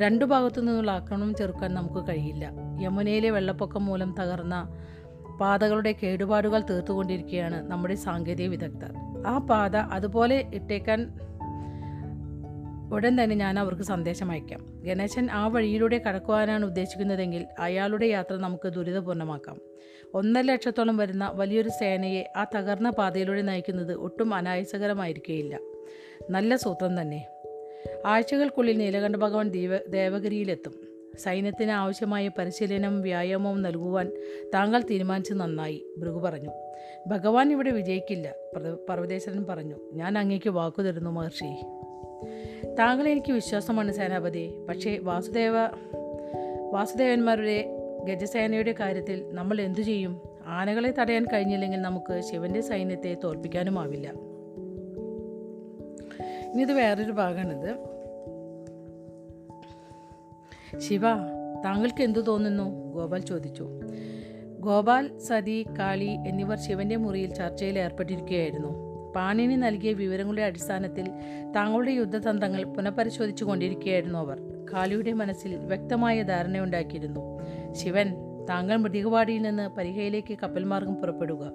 രണ്ടു 0.00 0.24
ഭാഗത്തു 0.24 0.60
നിന്നുള്ള 0.60 0.90
ആക്രമണം 0.90 1.34
ചെറുക്കാൻ 1.34 1.74
നമുക്ക് 1.74 2.08
കഴിയില്ല. 2.08 2.52
യമുനയിലെ 2.80 3.30
വെള്ളപ്പൊക്കം 3.30 3.84
മൂലം 3.84 4.14
തകർന്ന 4.20 4.76
പാതകളുടെ 5.40 5.94
കേടുപാടുകൾ 6.02 6.60
തീർത്തുകൊണ്ടിരിക്കുകയാണ് 6.60 7.70
നമ്മുടെ 7.70 7.94
സാങ്കേതിക 7.94 8.48
വിദഗ്ധർ. 8.48 8.94
ആ 9.26 9.38
പാത 9.38 9.76
അതുപോലെ 9.76 10.50
ഇട്ടേക്കാൻ 10.54 11.14
ഉടൻ 12.94 13.22
തന്നെ 13.22 13.36
ഞാൻ 13.36 13.58
അവർക്ക് 13.58 13.82
സന്ദേശം 13.82 14.30
അയക്കാം. 14.30 14.82
ഗണേശൻ 14.86 15.30
ആ 15.30 15.46
വഴിയിലൂടെ 15.46 15.98
കടക്കുവാനാണ് 15.98 16.66
ഉദ്ദേശിക്കുന്നതെങ്കിൽ 16.66 17.46
അയാളുടെ 17.58 18.06
യാത്ര 18.06 18.36
നമുക്ക് 18.36 18.68
ദുരിതപൂർണമാക്കാം 18.68 19.60
ഒന്നര 20.14 20.42
ലക്ഷത്തോളം 20.42 20.96
വരുന്ന 20.96 21.32
വലിയൊരു 21.34 21.68
സേനയെ 21.68 22.32
ആ 22.36 22.44
തകർന്ന 22.44 22.90
പാതയിലൂടെ 22.90 23.42
നയിക്കുന്നത് 23.42 23.94
ഒട്ടും 23.94 24.34
അനായാസകരമായിരിക്കുകയില്ല 24.34 25.58
നല്ല 26.30 26.56
സൂത്രം 26.56 27.00
തന്നെ. 27.00 27.26
ആഴ്ചകൾക്കുള്ളിൽ 28.06 28.78
നീലകണ്ഠ 28.78 29.16
ഭഗവാൻ 29.16 29.48
ദേവ 29.48 29.76
ദേവഗിരിയിലെത്തും. 29.76 30.74
സൈന്യത്തിന് 31.18 31.70
ആവശ്യമായ 31.70 32.28
പരിശീലനവും 32.28 33.02
വ്യായാമവും 33.02 33.62
നൽകുവാൻ 33.62 34.12
താങ്കൾ 34.54 34.82
തീരുമാനിച്ചു 34.90 35.34
നന്നായി 35.34 35.86
ഭൃഗു 35.98 36.18
പറഞ്ഞു. 36.18 36.50
ഭഗവാൻ 37.06 37.52
ഇവിടെ 37.52 37.70
വിജയിക്കില്ല 37.70 38.34
പർവ- 38.56 38.78
പർവതേശ്വരൻ 38.88 39.44
പറഞ്ഞു. 39.44 39.76
ഞാൻ 39.92 40.18
അങ്ങേക്ക് 40.18 40.50
വാക്കു 40.50 40.82
തരുന്നു 40.82 41.10
മഹർഷി. 41.10 41.64
താങ്കൾ 42.78 43.08
എനിക്ക് 43.08 43.32
വിശ്വാസമാണ് 43.32 43.92
സേനാപതി. 43.92 44.54
പക്ഷേ 44.68 44.98
വാസുദേവ 44.98 45.52
വാസുദേവന്മാരുടെ 46.72 47.76
ഗജസേനയുടെ 48.04 48.74
കാര്യത്തിൽ 48.80 49.28
നമ്മൾ 49.32 49.60
എന്തു 49.60 49.80
ചെയ്യും? 49.80 50.20
ആനകളെ 50.46 50.94
തടയാൻ 50.98 51.26
കഴിഞ്ഞില്ലെങ്കിൽ 51.32 51.80
നമുക്ക് 51.80 52.20
ശിവന്റെ 52.20 52.60
സൈന്യത്തെ 52.60 53.16
തോൽപ്പിക്കാനുമാവില്ല. 53.24 54.12
ഇനി 56.52 56.62
ഇത് 56.62 56.72
വേറൊരു 56.72 57.12
ഭാഗമാണിത്. 57.12 57.76
ശിവ 60.78 61.02
താങ്കൾക്ക് 61.64 62.02
എന്തു 62.02 62.18
തോന്നുന്നു? 62.18 62.92
ഗോപാൽ 62.92 63.20
ചോദിച്ചു. 63.20 63.68
ഗോപാൽ 64.60 65.18
സതി 65.18 65.66
കാളി 65.78 66.18
എന്നിവർ 66.26 66.58
ശിവന്റെ 66.58 66.96
മുറിയിൽ 66.96 67.34
ചർച്ചയിൽ 67.34 67.78
ഏർപ്പെട്ടിരിക്കുകയായിരുന്നു. 67.78 68.89
പാണിനി 69.14 69.56
നൽകിയ 69.56 69.92
വിവരങ്ങളുടെ 69.92 70.42
അടിസ്ഥാനത്തിൽ 70.42 71.04
താങ്കളുടെ 71.56 71.92
യുദ്ധതന്ത്രങ്ങൾ 71.92 72.64
പുനഃപരിശോധിച്ചു 72.64 73.44
കൊണ്ടിരിക്കുകയായിരുന്നു 73.44 74.18
അവർ. 74.18 74.40
കാലിയുടെ 74.72 75.12
മനസ്സിൽ 75.12 75.56
വ്യക്തമായ 75.56 76.22
ധാരണയുണ്ടാക്കിയിരുന്നു. 76.22 77.40
ശിവൻ 77.72 78.14
താങ്കൾ 78.48 78.76
മൃതികവാടിയിൽ 78.76 79.42
നിന്ന് 79.42 79.68
പരിഹയിലേക്ക് 79.68 80.38
കപ്പൽ 80.42 80.64
മാർഗം 80.64 80.94
പുറപ്പെടുക. 80.94 81.52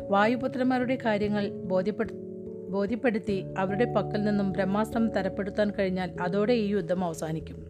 വായുപുത്രന്മാരുടെ 0.00 0.98
കാര്യങ്ങൾ 1.04 1.50
ബോധ്യപ്പെടു 1.50 2.14
ബോധ്യപ്പെടുത്തി 2.68 3.44
അവരുടെ 3.58 3.84
പക്കൽ 3.84 4.24
നിന്നും 4.24 4.52
ബ്രഹ്മാസ്ത്രം 4.52 5.08
തരപ്പെടുത്താൻ 5.08 5.70
കഴിഞ്ഞാൽ 5.70 6.16
അതോടെ 6.20 6.52
ഈ 6.52 6.66
യുദ്ധം 6.66 7.04
അവസാനിക്കും. 7.04 7.69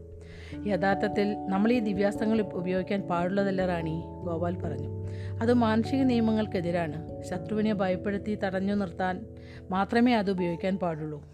യഥാർത്ഥത്തിൽ 0.66 1.46
നമ്മൾ 1.46 1.72
ഈ 1.72 1.78
ദിവ്യാസ്ത്രങ്ങൾ 1.78 2.40
ഉപയോഗിക്കാൻ 2.40 3.00
പാടുള്ളതല്ല 3.00 3.66
റാണി 3.66 4.02
ഗോപാൽ 4.24 4.56
പറഞ്ഞു. 4.56 5.08
അത് 5.40 5.54
മാനുഷിക 5.54 6.02
നിയമങ്ങൾക്കെതിരാണ്. 6.02 7.22
ശത്രുവിനെ 7.22 7.74
ഭയപ്പെടുത്തി 7.74 8.38
തടഞ്ഞു 8.44 8.74
നിർത്താൻ 8.74 9.26
മാത്രമേ 9.70 10.14
അത് 10.14 10.30
ഉപയോഗിക്കാൻ 10.30 10.76
പാടുള്ളൂ. 10.76 11.24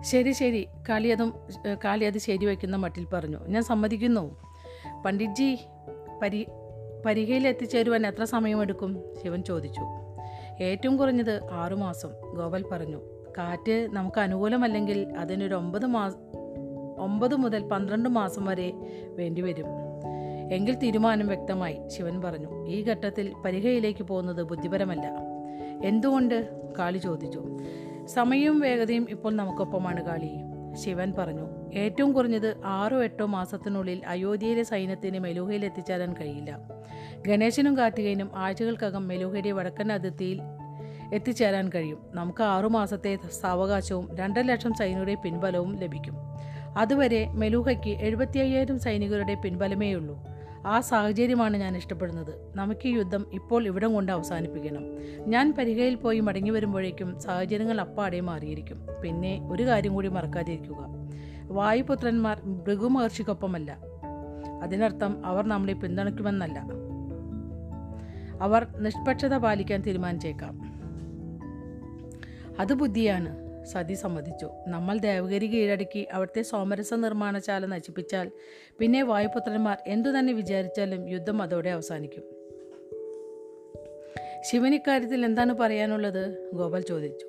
ശരി 0.00 0.32
ശരി. 0.32 0.68
കാളി 0.88 1.08
അതും 1.08 1.34
കാളി 1.84 2.04
അത് 2.04 2.18
ശരിവയ്ക്കുന്ന 2.18 2.76
മട്ടിൽ 2.76 3.04
പറഞ്ഞു. 3.04 3.38
ഞാൻ 3.48 3.62
സമ്മതിക്കുന്നു. 3.62 4.36
പണ്ഡിറ്റ്ജി 5.04 5.58
പരി 6.22 6.46
പരിഹയിൽ 7.06 7.48
എത്തിച്ചേരുവാൻ 7.48 8.06
എത്ര 8.06 8.24
സമയമെടുക്കും? 8.24 9.04
ശിവൻ 9.22 9.42
ചോദിച്ചു. 9.42 9.80
ഏറ്റവും 10.62 10.96
കുറഞ്ഞത് 10.96 11.50
ആറുമാസം 11.50 12.10
ഗോപാൽ 12.36 12.64
പറഞ്ഞു. 12.72 13.19
കാറ്റ് 13.38 13.88
നമുക്ക് 13.92 14.20
അനുകൂലമല്ലെങ്കിൽ 14.20 15.14
അതിനൊരു 15.18 15.54
ഒമ്പത് 15.54 15.86
മാസ 15.86 16.12
ഒമ്പത് 16.98 17.34
മുതൽ 17.34 17.68
പന്ത്രണ്ട് 17.68 18.08
മാസം 18.08 18.44
വരെ 18.44 18.72
വേണ്ടിവരും 19.06 19.66
എങ്കിൽ 20.52 20.74
തീരുമാനം 20.74 21.26
വ്യക്തമായി. 21.26 21.88
ശിവൻ 21.88 22.20
പറഞ്ഞു 22.20 22.68
ഈ 22.68 22.82
ഘട്ടത്തിൽ 22.82 23.32
പരിഹയിലേക്ക് 23.44 24.02
പോകുന്നത് 24.02 24.42
ബുദ്ധിപരമല്ല. 24.42 25.12
എന്തുകൊണ്ട്? 25.84 26.60
കാളി 26.78 26.98
ചോദിച്ചു. 26.98 27.44
സമയവും 28.06 28.60
വേഗതയും 28.60 29.06
ഇപ്പോൾ 29.10 29.32
നമുക്കൊപ്പമാണ് 29.32 30.06
കാളി. 30.06 30.30
ശിവൻ 30.74 31.12
പറഞ്ഞു 31.18 31.48
ഏറ്റവും 31.74 32.12
കുറഞ്ഞത് 32.12 32.56
ആറോ 32.64 33.04
എട്ടോ 33.04 33.26
മാസത്തിനുള്ളിൽ 33.26 34.02
അയോധ്യയിലെ 34.06 34.62
സൈന്യത്തിന് 34.62 35.18
മെലൂഹയിൽ 35.18 35.64
എത്തിച്ചേരാൻ 35.64 36.14
കഴിയില്ല. 36.20 36.58
ഗണേശനും 37.26 37.76
കാർത്തികേയനും 37.76 38.30
ആഴ്ചകൾക്കകം 38.34 39.08
മെലൂഹയുടെ 39.08 39.52
വടക്കൻ 39.52 39.92
അതിർത്തിയിൽ 39.92 40.40
എത്തിച്ചേരാൻ 41.14 41.70
കഴിയും. 41.74 41.98
നമുക്ക് 42.14 42.42
ആറുമാസത്തെ 42.42 43.18
സാവകാശവും 43.40 44.16
രണ്ടര 44.16 44.40
ലക്ഷം 44.40 44.74
സൈനികരുടെ 44.74 45.14
പിൻബലവും 45.14 45.76
ലഭിക്കും. 45.76 46.14
അതുവരെ 46.76 47.28
മെലൂഹയ്ക്ക് 47.28 47.88
എഴുപത്തി 47.88 48.38
അയ്യായിരം 48.38 48.78
സൈനികരുടെ 48.78 49.34
പിൻബലമേയുള്ളൂ. 49.34 50.24
ആ 50.66 50.80
സാഹചര്യമാണ് 50.80 51.56
ഞാൻ 51.56 51.76
ഇഷ്ടപ്പെടുന്നത്. 51.76 52.52
നമുക്ക് 52.56 52.88
ഈ 52.88 52.92
യുദ്ധം 52.92 53.26
ഇപ്പോൾ 53.32 53.66
ഇവിടം 53.66 53.94
കൊണ്ട് 53.94 54.12
അവസാനിപ്പിക്കണം. 54.12 54.84
ഞാൻ 55.18 55.54
പരിഹയിൽ 55.58 55.94
പോയി 55.94 56.20
മടങ്ങി 56.20 56.50
വരുമ്പോഴേക്കും 56.50 57.20
സാഹചര്യങ്ങൾ 57.20 57.80
അപ്പാടെ 57.80 58.20
മാറിയിരിക്കും. 58.20 58.86
പിന്നെ 59.02 59.48
ഒരു 59.50 59.62
കാര്യം 59.62 59.94
കൂടി 59.94 60.08
മറക്കാതിരിക്കുക. 60.08 60.76
വായുപുത്രന്മാർ 61.42 62.40
ഭൃഗുമഹർഷിക്കൊപ്പമല്ല. 62.40 63.78
അതിനർത്ഥം 64.62 65.26
അവർ 65.26 65.46
നമ്മളെ 65.46 65.72
പിന്തുണയ്ക്കുമെന്നല്ല. 65.72 66.66
അവർ 68.42 68.66
നിഷ്പക്ഷത 68.78 69.36
പാലിക്കാൻ 69.36 69.80
തീരുമാനിച്ചേക്കാം. 69.80 70.69
അത് 72.60 72.74
ബുദ്ധിയാണ്. 72.74 73.50
സതി 73.64 73.94
സമ്മതിച്ചു. 73.94 74.50
നമ്മൾ 74.66 74.98
ദേവഗിരി 74.98 75.46
കീഴടക്കി 75.46 76.06
അവിടുത്തെ 76.12 76.42
സോമരസ 76.42 76.94
നിർമ്മാണശാല 76.94 77.66
നശിപ്പിച്ചാൽ 77.66 78.30
പിന്നെ 78.78 79.02
വായുപുത്രന്മാർ 79.02 79.78
എന്തു 79.86 80.08
തന്നെ 80.08 80.32
വിചാരിച്ചാലും 80.32 81.08
യുദ്ധം 81.08 81.42
അതോടെ 81.42 81.70
അവസാനിക്കും. 81.70 82.22
ശിവൻ 84.50 84.74
ഇക്കാര്യത്തിൽ 84.74 85.24
എന്താണ് 85.24 85.52
പറയാനുള്ളത്? 85.52 86.50
ഗോപാൽ 86.54 86.80
ചോദിച്ചു. 86.80 87.26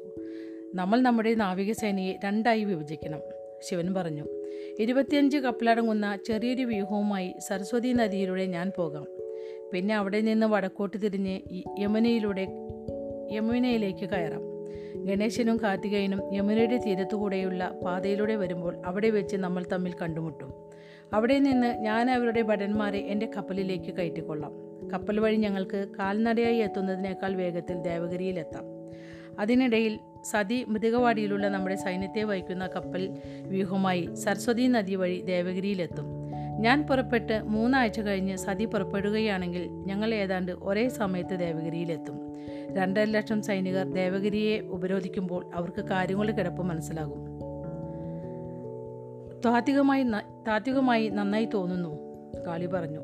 നമ്മൾ 0.76 1.02
നമ്മുടെ 1.02 1.34
നാവികസേനയെ 1.34 2.14
രണ്ടായി 2.26 2.64
വിഭജിക്കണം. 2.64 3.22
ശിവൻ 3.70 3.94
പറഞ്ഞു. 3.94 4.26
ഇരുപത്തിയഞ്ച് 4.80 5.38
കപ്പലടങ്ങുന്ന 5.38 6.20
ചെറിയൊരു 6.28 6.64
വ്യൂഹവുമായി 6.64 7.34
സരസ്വതി 7.40 7.94
നദിയിലൂടെ 7.94 8.46
ഞാൻ 8.46 8.72
പോകാം. 8.78 9.06
പിന്നെ 9.74 9.96
അവിടെ 9.96 10.22
നിന്ന് 10.22 10.48
വടക്കോട്ട് 10.48 11.02
തിരിഞ്ഞ് 11.02 11.40
യമുനയിലൂടെ 11.80 12.48
യമുനയിലേക്ക് 13.32 14.10
കയറാം. 14.10 14.51
ഗണേശനും 14.96 15.58
കാർത്തികേയനും 15.58 16.36
യമുനയുടെ 16.36 16.78
തീരത്തുകൂടെയുള്ള 16.78 17.80
പാതയിലൂടെ 17.86 18.36
വരുമ്പോൾ 18.36 18.82
അവിടെ 18.86 19.10
വെച്ച് 19.10 19.36
നമ്മൾ 19.36 19.66
തമ്മിൽ 19.72 19.94
കണ്ടുമുട്ടും. 20.02 20.54
അവിടെ 21.14 21.40
നിന്ന് 21.40 21.68
ഞാൻ 21.68 22.12
അവരുടെ 22.12 22.42
ഭടന്മാരെ 22.42 23.00
എന്റെ 23.00 23.32
കപ്പലിലേക്ക് 23.38 23.94
കയറ്റിക്കൊള്ളാം. 23.96 24.52
കപ്പൽ 24.94 25.20
വഴി 25.20 25.36
ഞങ്ങൾക്ക് 25.36 25.88
കാൽനടയായി 26.00 26.58
എത്തുന്നതിനേക്കാൾ 26.58 27.36
വേഗത്തിൽ 27.36 27.78
ദേവഗിരിയിലെത്താം. 27.78 28.64
അതിനിടയിൽ 29.40 30.00
സതി 30.24 30.66
മൃതികവാടിയിലുള്ള 30.68 31.50
നമ്മുടെ 31.50 31.76
സൈന്യത്തെ 31.76 32.24
വഹിക്കുന്ന 32.24 32.68
കപ്പൽ 32.68 33.20
വ്യൂഹമായി 33.44 34.10
സരസ്വതി 34.14 34.68
നദി 34.68 34.96
വഴി 34.96 35.22
ദേവഗിരിയിലെത്തും. 35.22 36.06
ഞാൻ 36.60 36.88
പുറപ്പെട്ട് 36.88 37.42
മൂന്നാഴ്ച 37.44 38.00
കഴിഞ്ഞ് 38.00 38.38
സതി 38.38 38.66
പുറപ്പെടുകയാണെങ്കിൽ 38.66 39.68
ഞങ്ങൾ 39.70 40.14
ഏതാണ്ട് 40.14 40.52
ഒരേ 40.52 40.88
സമയത്ത് 40.88 41.40
ദേവഗിരിയിലെത്തും. 41.40 42.31
രണ്ടര 42.78 43.04
ലക്ഷം 43.04 43.42
സൈനികർ 43.42 43.94
ദേവഗിരിയെ 43.94 44.60
ഉപരോധിക്കുമ്പോൾ 44.60 45.50
അവർക്ക് 45.56 45.82
കാര്യങ്ങൾ 45.82 46.32
കിടപ്പ് 46.32 46.64
മനസ്സിലാകും. 46.64 47.32
താത്വികമായി 49.46 50.04
താത്വികമായി 50.48 51.10
നന്നായി 51.10 51.46
തോന്നുന്നു 51.46 52.12
കാളി 52.48 52.66
പറഞ്ഞു. 52.66 53.00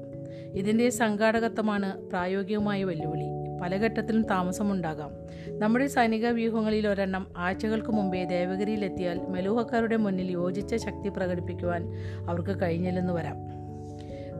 ഇതിന്റെ 0.54 0.90
സംഘാടകത്വമാണ് 0.90 2.02
പ്രായോഗികമായ 2.02 2.84
വെല്ലുവിളി. 2.84 3.38
പല 3.62 3.78
ഘട്ടത്തിലും 3.78 4.24
താമസമുണ്ടാകാം. 4.24 5.12
നമ്മുടെ 5.60 5.88
സൈനിക 5.88 6.28
വ്യൂഹങ്ങളിൽ 6.28 6.88
ഒരെണ്ണം 6.88 7.28
ആഴ്ചകൾക്ക് 7.38 7.92
മുമ്പേ 7.92 8.24
ദേവഗിരിയിലെത്തിയാൽ 8.24 9.22
മെലൂഹക്കാരുടെ 9.30 9.98
മുന്നിൽ 9.98 10.32
യോജിച്ച 10.32 10.76
ശക്തി 10.76 11.10
പ്രകടിപ്പിക്കുവാൻ 11.10 11.94
അവർക്ക് 12.30 12.62
കഴിഞ്ഞില്ലെന്ന് 12.62 13.14
വരാം. 13.14 13.36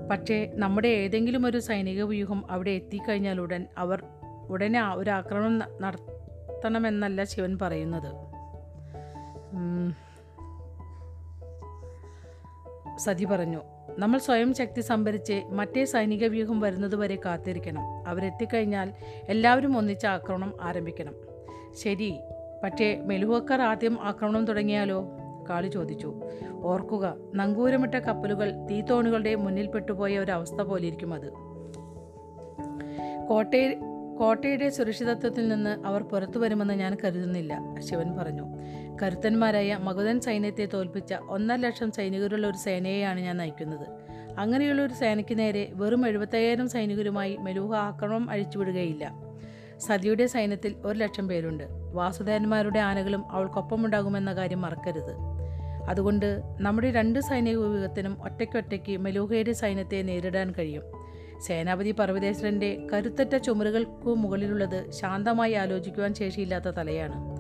പക്ഷേ 0.10 0.52
നമ്മുടെ 0.56 0.88
ഏതെങ്കിലും 0.88 1.46
ഒരു 1.46 1.60
സൈനിക 1.60 2.04
വ്യൂഹം 2.04 2.52
അവിടെ 2.52 2.72
എത്തിക്കഴിഞ്ഞാൽ 2.72 3.42
ഉടൻ 3.42 3.66
അവർ 3.78 4.04
ഉടനെ 4.50 4.96
ഒരു 4.96 5.10
ആക്രമണം 5.10 5.60
നടത്തണമെന്നല്ല 5.82 7.24
ശിവൻ 7.24 7.58
പറയുന്നത്. 7.62 8.12
സതി 13.00 13.26
പറഞ്ഞു 13.26 13.62
നമ്മൾ 14.00 14.20
സ്വയം 14.20 14.54
ശക്തി 14.54 14.82
സംഭരിച്ച് 14.82 15.44
മറ്റേ 15.50 15.86
സൈനിക 15.86 16.28
വ്യൂഹം 16.28 16.60
വരുന്നതുവരെ 16.60 17.20
കാത്തിരിക്കണം. 17.26 17.82
അവരെത്തിക്കഴിഞ്ഞാൽ 18.08 18.94
എല്ലാവരും 19.30 19.78
ഒന്നിച്ച് 19.78 20.08
ആക്രമണം 20.08 20.54
ആരംഭിക്കണം. 20.62 21.14
ശരി 21.84 22.20
പക്ഷേ 22.64 23.02
മെലുവക്കാർ 23.06 23.62
ആദ്യം 23.62 24.02
ആക്രമണം 24.02 24.46
തുടങ്ങിയാലോ? 24.46 25.04
കാളി 25.50 25.68
ചോദിച്ചു. 25.68 26.22
ഓർക്കുക 26.64 27.16
നങ്കൂരമിട്ട 27.36 27.96
കപ്പലുകൾ 27.96 28.52
തീത്തോണുകളുടെ 28.52 29.36
മുന്നിൽ 29.36 29.68
പെട്ടുപോയ 29.68 30.18
ഒരവസ്ഥ 30.18 30.62
പോലിരിക്കും 30.62 31.14
അത്. 31.14 31.34
കോട്ടയ 33.28 33.74
കോട്ടയുടെ 34.18 34.70
സുരക്ഷിതത്വത്തിൽ 34.70 35.48
നിന്ന് 35.48 35.88
അവർ 35.88 36.04
പുറത്തു 36.04 36.40
വരുമെന്ന് 36.40 36.74
ഞാൻ 36.74 36.98
കരുതുന്നില്ല 37.04 37.60
ശിവൻ 37.80 38.18
പറഞ്ഞു. 38.18 38.46
കരുത്തന്മാരായ 39.02 39.78
മകുതൻ 39.82 40.20
സൈന്യത്തെ 40.20 40.66
തോൽപ്പിച്ച 40.66 41.14
ഒന്നര 41.14 41.56
ലക്ഷം 41.56 41.92
സൈനികരുള്ള 41.92 42.48
ഒരു 42.48 42.58
സേനയെയാണ് 42.58 43.20
ഞാൻ 43.20 43.38
നയിക്കുന്നത്. 43.38 43.88
അങ്ങനെയുള്ള 44.40 44.82
ഒരു 44.82 44.94
സേനയ്ക്ക് 44.94 45.40
നേരെ 45.40 45.72
വെറും 45.74 46.08
എഴുപത്തയ്യായിരം 46.08 46.70
സൈനികരുമായി 46.70 47.38
മെലൂഹ 47.38 47.76
ആക്രമണം 47.76 48.30
അഴിച്ചുവിടുകയില്ല. 48.30 49.12
സതിയുടെ 49.80 50.26
സൈന്യത്തിൽ 50.26 50.76
ഒരു 50.86 51.00
ലക്ഷം 51.00 51.28
പേരുണ്ട്. 51.28 51.64
വാസുദേവന്മാരുടെ 51.94 52.80
ആനകളും 52.80 53.32
അവൾക്കൊപ്പമുണ്ടാകുമെന്ന 53.32 54.36
കാര്യം 54.36 54.62
മറക്കരുത്. 54.62 55.16
അതുകൊണ്ട് 55.90 56.42
നമ്മുടെ 56.60 56.92
രണ്ട് 56.92 57.20
സൈനിക 57.20 57.58
വിഭാഗത്തിനും 57.58 58.18
ഒറ്റയ്ക്കൊറ്റയ്ക്ക് 58.24 58.98
മെലൂഹയുടെ 58.98 59.52
സൈന്യത്തെ 59.52 60.02
നേരിടാൻ 60.02 60.52
കഴിയും. 60.52 60.84
സേനാപതി 61.42 61.92
പർവതേശ്വരന്റെ 61.92 62.88
കരുത്തറ്റ 62.94 63.38
ചുമരുകൾക്കു 63.38 64.10
മുകളിലുള്ളത് 64.10 64.92
ശാന്തമായി 64.92 65.54
ആലോചിക്കുവാൻ 65.54 66.14
ശേഷിയില്ലാത്ത 66.14 66.66
തലയാണ്. 66.66 67.38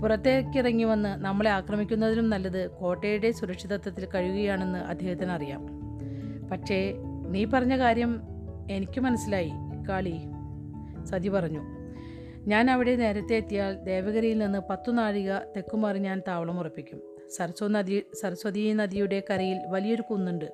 പുറത്തേക്കിറങ്ങി 0.00 0.84
വന്ന് 0.84 1.24
നമ്മളെ 1.24 1.50
ആക്രമിക്കുന്നതിനും 1.50 2.30
നല്ലത് 2.30 2.70
കോട്ടയുടെ 2.70 3.30
സുരക്ഷിതത്വത്തിൽ 3.30 4.08
കഴിയുകയാണെന്ന് 4.14 4.78
അദ്ദേഹത്തിന് 4.78 5.30
അറിയാം. 5.30 5.66
പക്ഷേ 6.48 6.94
നീ 7.28 7.44
പറഞ്ഞ 7.44 7.78
കാര്യം 7.78 8.20
എനിക്ക് 8.70 9.00
മനസ്സിലായി 9.00 9.50
കാളി. 9.88 10.20
സതി 11.04 11.28
പറഞ്ഞു. 11.28 11.60
ഞാൻ 12.46 12.70
അവിടെ 12.70 12.96
നേരത്തെ 12.96 13.34
എത്തിയാൽ 13.34 13.84
ദേവഗിരിയിൽ 13.84 14.38
നിന്ന് 14.38 14.58
പത്തു 14.70 14.90
നാഴിക 14.90 15.36
തെക്കുമാറി 15.38 15.98
ഞാൻ 15.98 16.22
താവളം 16.28 16.58
ഉറപ്പിക്കും. 16.58 17.02
സരസ്വ 17.36 17.68
നദി 17.68 18.02
സരസ്വതി 18.22 18.72
നദിയുടെ 18.72 19.22
കരയിൽ 19.30 19.60
വലിയൊരു 19.68 20.02
കുന്നുണ്ട്. 20.02 20.44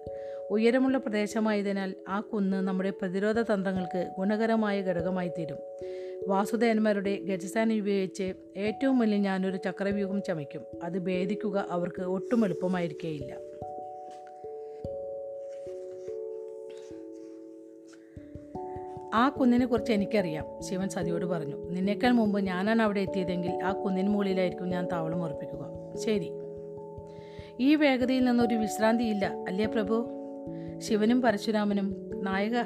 ഉയരമുള്ള 0.51 0.99
പ്രദേശമായതിനാൽ 0.99 1.95
ആ 2.09 2.21
കുന്ന് 2.21 2.69
നമ്മുടെ 2.69 2.91
പ്രതിരോധ 2.91 3.41
തന്ത്രങ്ങൾക്ക് 3.41 4.11
ഗുണകരമായ 4.19 4.81
ഘടകമായി 4.81 5.29
തീരും 5.29 5.57
വാസുദേവന്മാരുടെ 6.29 7.17
ഗജസാന 7.17 7.73
ഉപയോഗിച്ച് 7.73 8.35
ഏറ്റവും 8.57 8.99
വലിയ 8.99 9.19
ഞാനൊരു 9.19 9.57
ചക്രവ്യൂഹം 9.57 10.23
ചമയ്ക്കും. 10.23 10.63
അത് 10.83 10.99
ഭേദിക്കുക 10.99 11.67
അവർക്ക് 11.71 12.03
ഒട്ടും 12.03 12.45
എളുപ്പമായിരിക്കേയില്ല. 12.45 13.37
ആ 19.15 19.29
കുന്നിനെ 19.29 19.67
കുറിച്ച് 19.67 19.93
എനിക്കറിയാം 19.93 20.63
ശിവൻ 20.63 20.89
സതിയോട് 20.89 21.25
പറഞ്ഞു. 21.25 21.71
നിന്നേക്കാൾ 21.71 22.11
മുമ്പ് 22.11 22.41
ഞാനാണ് 22.41 22.83
അവിടെ 22.83 23.01
എത്തിയതെങ്കിൽ 23.01 23.63
ആ 23.65 23.73
കുന്നിന് 23.73 24.09
മുകളിലായിരിക്കും 24.09 24.69
ഞാൻ 24.69 24.87
താവളം 24.87 25.23
ഉറപ്പിക്കുക. 25.23 25.97
ശരി. 25.97 26.31
ഈ 27.61 27.75
വേഗതയിൽ 27.75 28.25
നിന്നൊരു 28.25 28.55
വിശ്രാന്തിയില്ല 28.55 29.27
അല്ലേ 29.49 29.67
പ്രഭു? 29.67 30.17
ശിവനും 30.79 31.23
പരശുരാമനും. 31.23 32.11
നായക. 32.23 32.63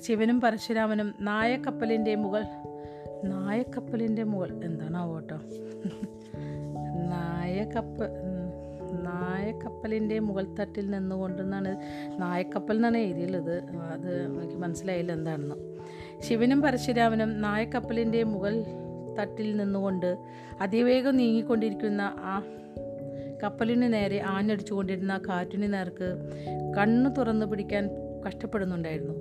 ശിവനും 0.00 0.40
പരശുരാമനും 0.40 1.14
നായക്കപ്പലിന്റെ 1.20 2.14
മുകൾ. 2.14 2.44
നായക്കപ്പലിന്റെ 3.24 4.22
മുകൾ. 4.22 4.64
എന്താണ് 4.64 5.02
ഓട്ടോ 5.02 5.36
നായക്കപ്പ 7.08 8.04
നായക്കപ്പലിന്റെ 9.02 10.18
മുകൾ 10.18 10.46
തട്ടിൽ 10.60 10.90
നിന്നുകൊണ്ടെന്നാണ് 10.90 11.76
നായക്കപ്പൽ 12.18 12.76
എന്നാണ് 12.76 12.96
എഴുതിയുള്ളത്. 12.96 13.62
അത് 13.64 14.24
എനിക്ക് 14.24 14.54
മനസ്സിലായില്ല 14.54 15.12
എന്താണെന്ന്. 15.12 15.54
ശിവനും 16.22 16.62
പരശുരാമനും 16.62 17.40
നായക്കപ്പലിന്റെ 17.40 18.22
മുകൾ 18.22 18.64
തട്ടിൽ 19.20 19.56
നിന്നുകൊണ്ട് 19.56 20.18
അതിവേഗം 20.60 21.16
നീങ്ങിക്കൊണ്ടിരിക്കുന്ന 21.16 22.12
ആ 22.18 22.42
കപ്പലിന് 23.42 23.92
നേരെ 23.92 24.20
ആഞ്ഞടിച്ചുകൊണ്ടിരുന്ന 24.20 25.20
കാറ്റിന് 25.28 25.72
നേർക്ക് 25.72 26.18
കണ്ണ് 26.78 27.16
തുറന്നു 27.16 27.46
പിടിക്കാൻ 27.46 27.90
കഷ്ടപ്പെടുന്നുണ്ടായിരുന്നു. 28.26 29.14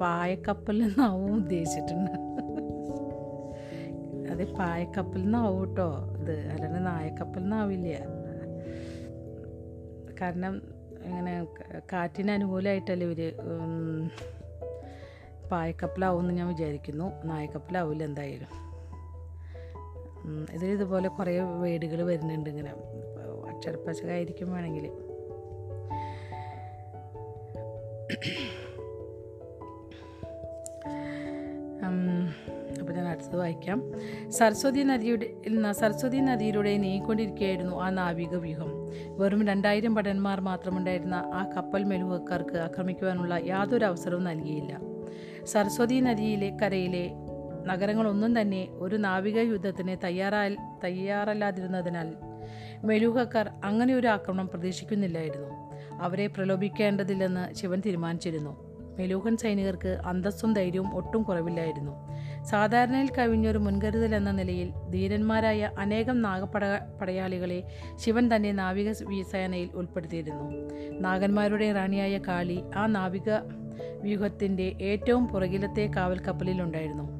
പായക്കപ്പൽ 0.00 0.82
എന്നാവും 0.82 1.34
ഉദ്ദേശിച്ചിട്ടുണ്ട്. 1.34 2.10
അത് 4.30 4.52
പായക്കപ്പൽ 4.52 5.18
എന്നാവും 5.18 5.68
കേട്ടോ. 5.68 6.14
ഇത് 6.20 6.32
അല്ലാണ്ട് 6.32 6.86
നായക്കപ്പൽ 6.86 7.40
എന്നാവില്ല. 7.40 7.86
കാരണം 10.20 10.62
ഇങ്ങനെ 11.04 11.44
കാറ്റിന് 11.92 12.30
അനുകൂലമായിട്ടല്ലേ 12.30 13.06
ഇവർ 13.06 13.32
പായക്കപ്പലാവുമെന്ന് 15.50 16.34
ഞാൻ 16.34 16.48
വിചാരിക്കുന്നു. 16.48 17.12
നായക്കപ്പലാവില്ല 17.24 18.04
എന്തായാലും. 18.04 18.66
ഇതിൽ 20.54 20.66
ഇതുപോലെ 20.66 21.08
കുറേ 21.08 21.40
വേടുകൾ 21.40 22.02
വരുന്നുണ്ട് 22.02 22.50
ഇങ്ങനെ. 22.50 22.72
അക്ഷരപ്പശകായിരിക്കും 23.56 24.52
വേണമെങ്കിൽ 24.52 24.90
അപ്പോൾ 32.80 32.92
ഞാൻ 32.92 33.08
അടുത്തത് 33.08 33.36
വായിക്കാം. 33.36 33.82
സരസ്വതി 34.30 34.80
നദിയുടെ 34.80 35.26
സരസ്വതി 35.72 36.16
നദിയിലൂടെ 36.16 36.76
നീങ്ങിക്കൊണ്ടിരിക്കുകയായിരുന്നു 36.76 37.76
ആ 37.76 37.90
നാവിക 37.90 38.36
വ്യൂഹം. 38.36 38.70
വെറും 39.18 39.46
രണ്ടായിരം 39.46 39.94
ഭടന്മാർ 39.94 40.40
മാത്രമുണ്ടായിരുന്ന 40.40 41.14
ആ 41.14 41.50
കപ്പൽ 41.56 41.84
മെലുവക്കാർക്ക് 41.84 42.56
ആക്രമിക്കുവാനുള്ള 42.58 43.40
യാതൊരു 43.44 43.84
അവസരവും 43.84 44.24
നൽകിയില്ല. 44.24 44.80
സരസ്വതി 45.44 46.00
നദിയിലെ 46.00 46.56
കരയിലെ 46.62 47.10
നഗരങ്ങളൊന്നും 47.66 48.40
തന്നെ 48.40 48.68
ഒരു 48.70 48.96
നാവിക 48.96 49.38
യുദ്ധത്തിന് 49.38 49.96
തയ്യാറാ 50.04 50.56
തയ്യാറല്ലാതിരുന്നതിനാൽ 50.84 52.25
മെലൂഹക്കാർ 52.86 53.50
അങ്ങനെ 53.64 53.94
ഒരു 53.94 54.06
ആക്രമണം 54.06 54.48
പ്രതീക്ഷിക്കുന്നില്ലായിരുന്നു. 54.48 55.48
അവരെ 56.02 56.26
പ്രലോഭിക്കേണ്ടതില്ലെന്ന് 56.26 57.54
ശിവൻ 57.54 57.82
തീരുമാനിച്ചിരുന്നു. 57.86 58.66
മെലൂഹൻ 58.98 59.36
സൈനികർക്ക് 59.36 59.98
അന്തസ്സും 60.06 60.52
ധൈര്യവും 60.52 60.96
ഒട്ടും 60.96 61.22
കുറവില്ലായിരുന്നു. 61.22 61.92
സാധാരണയിൽ 62.44 63.08
കവിഞ്ഞൊരു 63.18 63.58
മുൻകരുതൽ 63.58 64.14
എന്ന 64.14 64.30
നിലയിൽ 64.30 64.72
ധീരന്മാരായ 64.90 65.70
അനേകം 65.78 66.22
നാഗപട 66.22 66.64
പടയാളികളെ 67.00 67.64
ശിവൻ 67.96 68.36
തന്റെ 68.36 68.52
നാവിക 68.52 68.92
സേനയിൽ 69.32 69.68
ഉൾപ്പെടുത്തിയിരുന്നു. 69.74 70.44
നാഗന്മാരുടെ 71.00 71.72
റാണിയായ 71.72 72.18
കാളി 72.18 72.62
ആ 72.76 72.86
നാവിക 72.86 73.30
വ്യൂഹത്തിന്റെ 74.00 74.76
ഏറ്റവും 74.80 75.28
പുറകിലത്തെ 75.28 75.90
കാവൽ 75.96 76.18
കപ്പലിലുണ്ടായിരുന്നു 76.18 77.15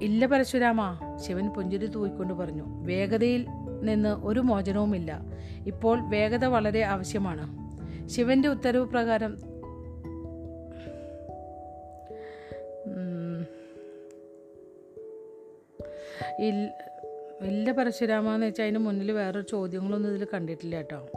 ഇല്ല 0.00 0.26
പരശുരാമ 0.26 0.98
ശിവൻ 1.26 1.50
പുഞ്ചിരി 1.50 1.86
തൂയിക്കൊണ്ട് 1.86 2.34
പറഞ്ഞു. 2.34 2.62
വേഗതയിൽ 2.66 3.46
നിന്ന് 3.82 4.08
ഒരു 4.08 4.40
മോചനവുമില്ല. 4.40 5.20
ഇപ്പോൾ 5.66 6.10
വേഗത 6.10 6.44
വളരെ 6.44 6.82
ആവശ്യമാണ്. 6.82 7.46
ശിവന്റെ 8.08 8.48
ഉത്തരവ് 8.48 8.86
പ്രകാരം 8.86 9.50
ഇല്ല 17.44 17.72
പരശുരാമ 17.72 18.34
എന്ന് 18.34 18.46
വെച്ചാൽ 18.46 18.64
അതിന് 18.64 18.78
മുന്നിൽ 18.78 19.12
വേറൊരു 19.12 19.44
ചോദ്യങ്ങളൊന്നും 19.50 20.10
ഇതിൽ 20.10 20.26
കണ്ടിട്ടില്ല 20.34 20.76
കേട്ടോ. 20.76 21.08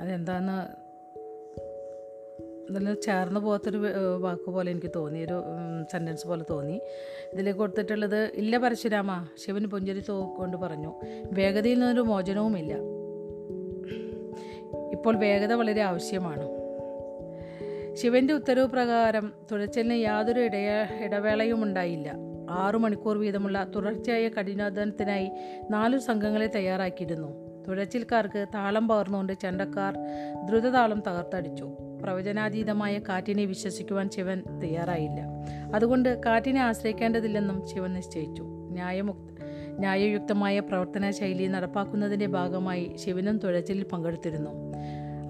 അതെന്താന്ന് 0.00 0.87
ഇതിൽ 2.70 2.94
ചേർന്ന് 2.94 3.40
പോകാത്തൊരു 3.40 3.78
വാക്ക് 4.20 4.50
പോലെ 4.50 4.70
എനിക്ക് 4.70 4.90
തോന്നി 4.96 5.24
ഒരു 5.24 5.42
സെന്റൻസ് 5.92 6.26
പോലെ 6.26 6.44
തോന്നി. 6.50 6.80
ഇതിൽ 7.32 7.52
കൊടുത്തിട്ടുള്ളത് 7.52 8.30
ഇല്ല 8.34 8.58
പരശുരാമ 8.58 9.26
ശിവൻ 9.46 9.64
പുഞ്ചരി 9.64 10.02
തോക്കൊണ്ട് 10.08 10.56
പറഞ്ഞു. 10.56 10.94
വേഗതയിൽ 11.32 11.78
നിന്നൊരു 11.78 12.00
മോചനവുമില്ല. 12.00 12.74
ഇപ്പോൾ 14.90 15.16
വേഗത 15.16 15.52
വളരെ 15.52 15.80
ആവശ്യമാണ്. 15.80 16.46
ശിവന്റെ 17.94 18.34
ഉത്തരവ് 18.34 18.66
പ്രകാരം 18.66 19.32
തുഴച്ചലിന് 19.52 19.94
യാതൊരു 19.94 20.40
ഇടയ 20.40 20.86
ഇടവേളയും 21.00 21.62
ഉണ്ടായില്ല. 21.62 22.14
ആറു 22.50 22.78
മണിക്കൂർ 22.78 23.18
വീതമുള്ള 23.18 23.66
തുടർച്ചയായ 23.74 24.28
കഠിനാധ്വാനത്തിനായി 24.28 25.30
നാലു 25.70 25.98
സംഘങ്ങളെ 25.98 26.46
തയ്യാറാക്കിയിരുന്നു. 26.46 27.48
തുഴച്ചിൽക്കാർക്ക് 27.68 28.46
താളം 28.54 28.88
പകർന്നുകൊണ്ട് 28.88 29.32
ചെണ്ടക്കാർ 29.32 29.94
ദ്രുതതാളം 30.46 31.02
തകർത്തടിച്ചു. 31.08 31.68
പ്രവചനാതീതമായ 32.02 32.98
കാറ്റിനെ 32.98 33.44
വിശ്വസിക്കുവാൻ 33.44 34.10
ശിവൻ 34.10 34.42
തയ്യാറായില്ല. 34.62 35.20
അതുകൊണ്ട് 35.74 36.20
കാറ്റിനെ 36.26 36.60
ആശ്രയിക്കേണ്ടതില്ലെന്നും 36.60 37.68
ശിവൻ 37.68 37.92
നിശ്ചയിച്ചു. 37.92 38.42
ന്യായമുക്ത 38.42 39.28
ന്യായയുക്തമായ 39.78 40.60
പ്രവർത്തന 40.60 41.10
ശൈലി 41.10 41.46
നടപ്പാക്കുന്നതിന്റെ 41.46 42.26
ഭാഗമായി 42.26 42.96
ശിവനും 42.96 43.38
തുഴച്ചിലിൽ 43.38 43.84
പങ്കെടുത്തിരുന്നു. 43.84 44.50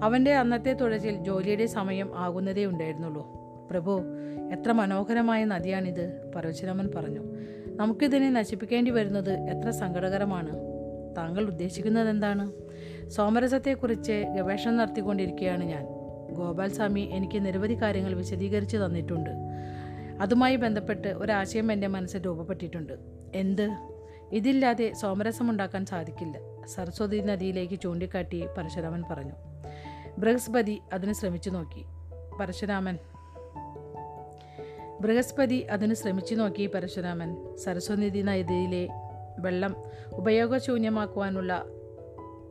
അവന്റെ 0.03 0.35
അന്നത്തെ 0.35 0.73
തുഴച്ചിൽ 0.73 1.23
ജോലിയുടെ 1.23 1.65
സമയം 1.65 2.17
ആകുന്നതേ 2.17 2.65
ഉണ്ടായിരുന്നുള്ളൂ. 2.65 3.27
പ്രഭു 3.71 4.01
എത്ര 4.51 4.71
മനോഹരമായ 4.71 5.45
നദിയാണിത് 5.45 6.31
പരശുരാമൻ 6.35 6.89
പറഞ്ഞു. 6.95 7.23
നമുക്കിതിനെ 7.67 8.29
നശിപ്പിക്കേണ്ടി 8.29 8.91
വരുന്നത് 8.91 9.33
എത്ര 9.33 9.69
സങ്കടകരമാണ്. 9.69 10.57
താങ്കൾ 11.17 11.43
ഉദ്ദേശിക്കുന്നത് 11.45 12.09
എന്താണ് 12.09 12.51
സോമരസത്തെക്കുറിച്ച് 13.09 14.25
ഗവേഷണം 14.37 14.77
നടത്തിക്കൊണ്ടിരിക്കുകയാണ് 14.77 15.63
ഞാൻ. 15.63 15.98
ഗോപാൽ 16.33 16.69
സ്വാമി 16.69 17.01
എനിക്ക് 17.01 17.45
നിരവധി 17.45 17.81
കാര്യങ്ങൾ 17.81 18.13
വിശദീകരിച്ച് 18.13 18.77
തന്നിട്ടുണ്ട്. 18.77 19.29
അതുമായി 20.21 20.55
ബന്ധപ്പെട്ട് 20.55 21.07
ഒരാശയം 21.07 21.71
എന്റെ 21.71 21.87
മനസ്സിൽ 21.87 22.25
രൂപപ്പെട്ടിട്ടുണ്ട്. 22.25 22.93
എന്ത്? 23.35 23.69
ഇതില്ലാതെ 24.31 24.93
സോമരസമുണ്ടാക്കാൻ 24.93 25.85
സാധിക്കില്ല. 25.85 26.37
സരസ്വതി 26.65 27.17
നദിയിലേക്ക് 27.17 27.79
ചൂണ്ടിക്കാട്ടി 27.79 28.45
പരശുരാമൻ 28.57 29.03
പറഞ്ഞു. 29.11 29.33
ബൃഹസ്പതി 30.17 30.81
അതിന് 30.93 31.13
ശ്രമിച്ചു 31.13 31.49
നോക്കി. 31.49 31.85
പരശുരാമൻ 32.39 32.97
ബൃഹസ്പതി 35.01 35.55
അതിന് 35.55 35.93
ശ്രമിച്ചു 35.93 36.35
നോക്കി 36.35 36.67
പരശുരാമൻ. 36.67 37.57
സരസ്വതി 37.57 38.21
നദിയിലെ 38.21 38.89
വെള്ളം 39.39 39.75
ഉപയോഗശൂന്യമാക്കുവാനുള്ള 40.13 41.65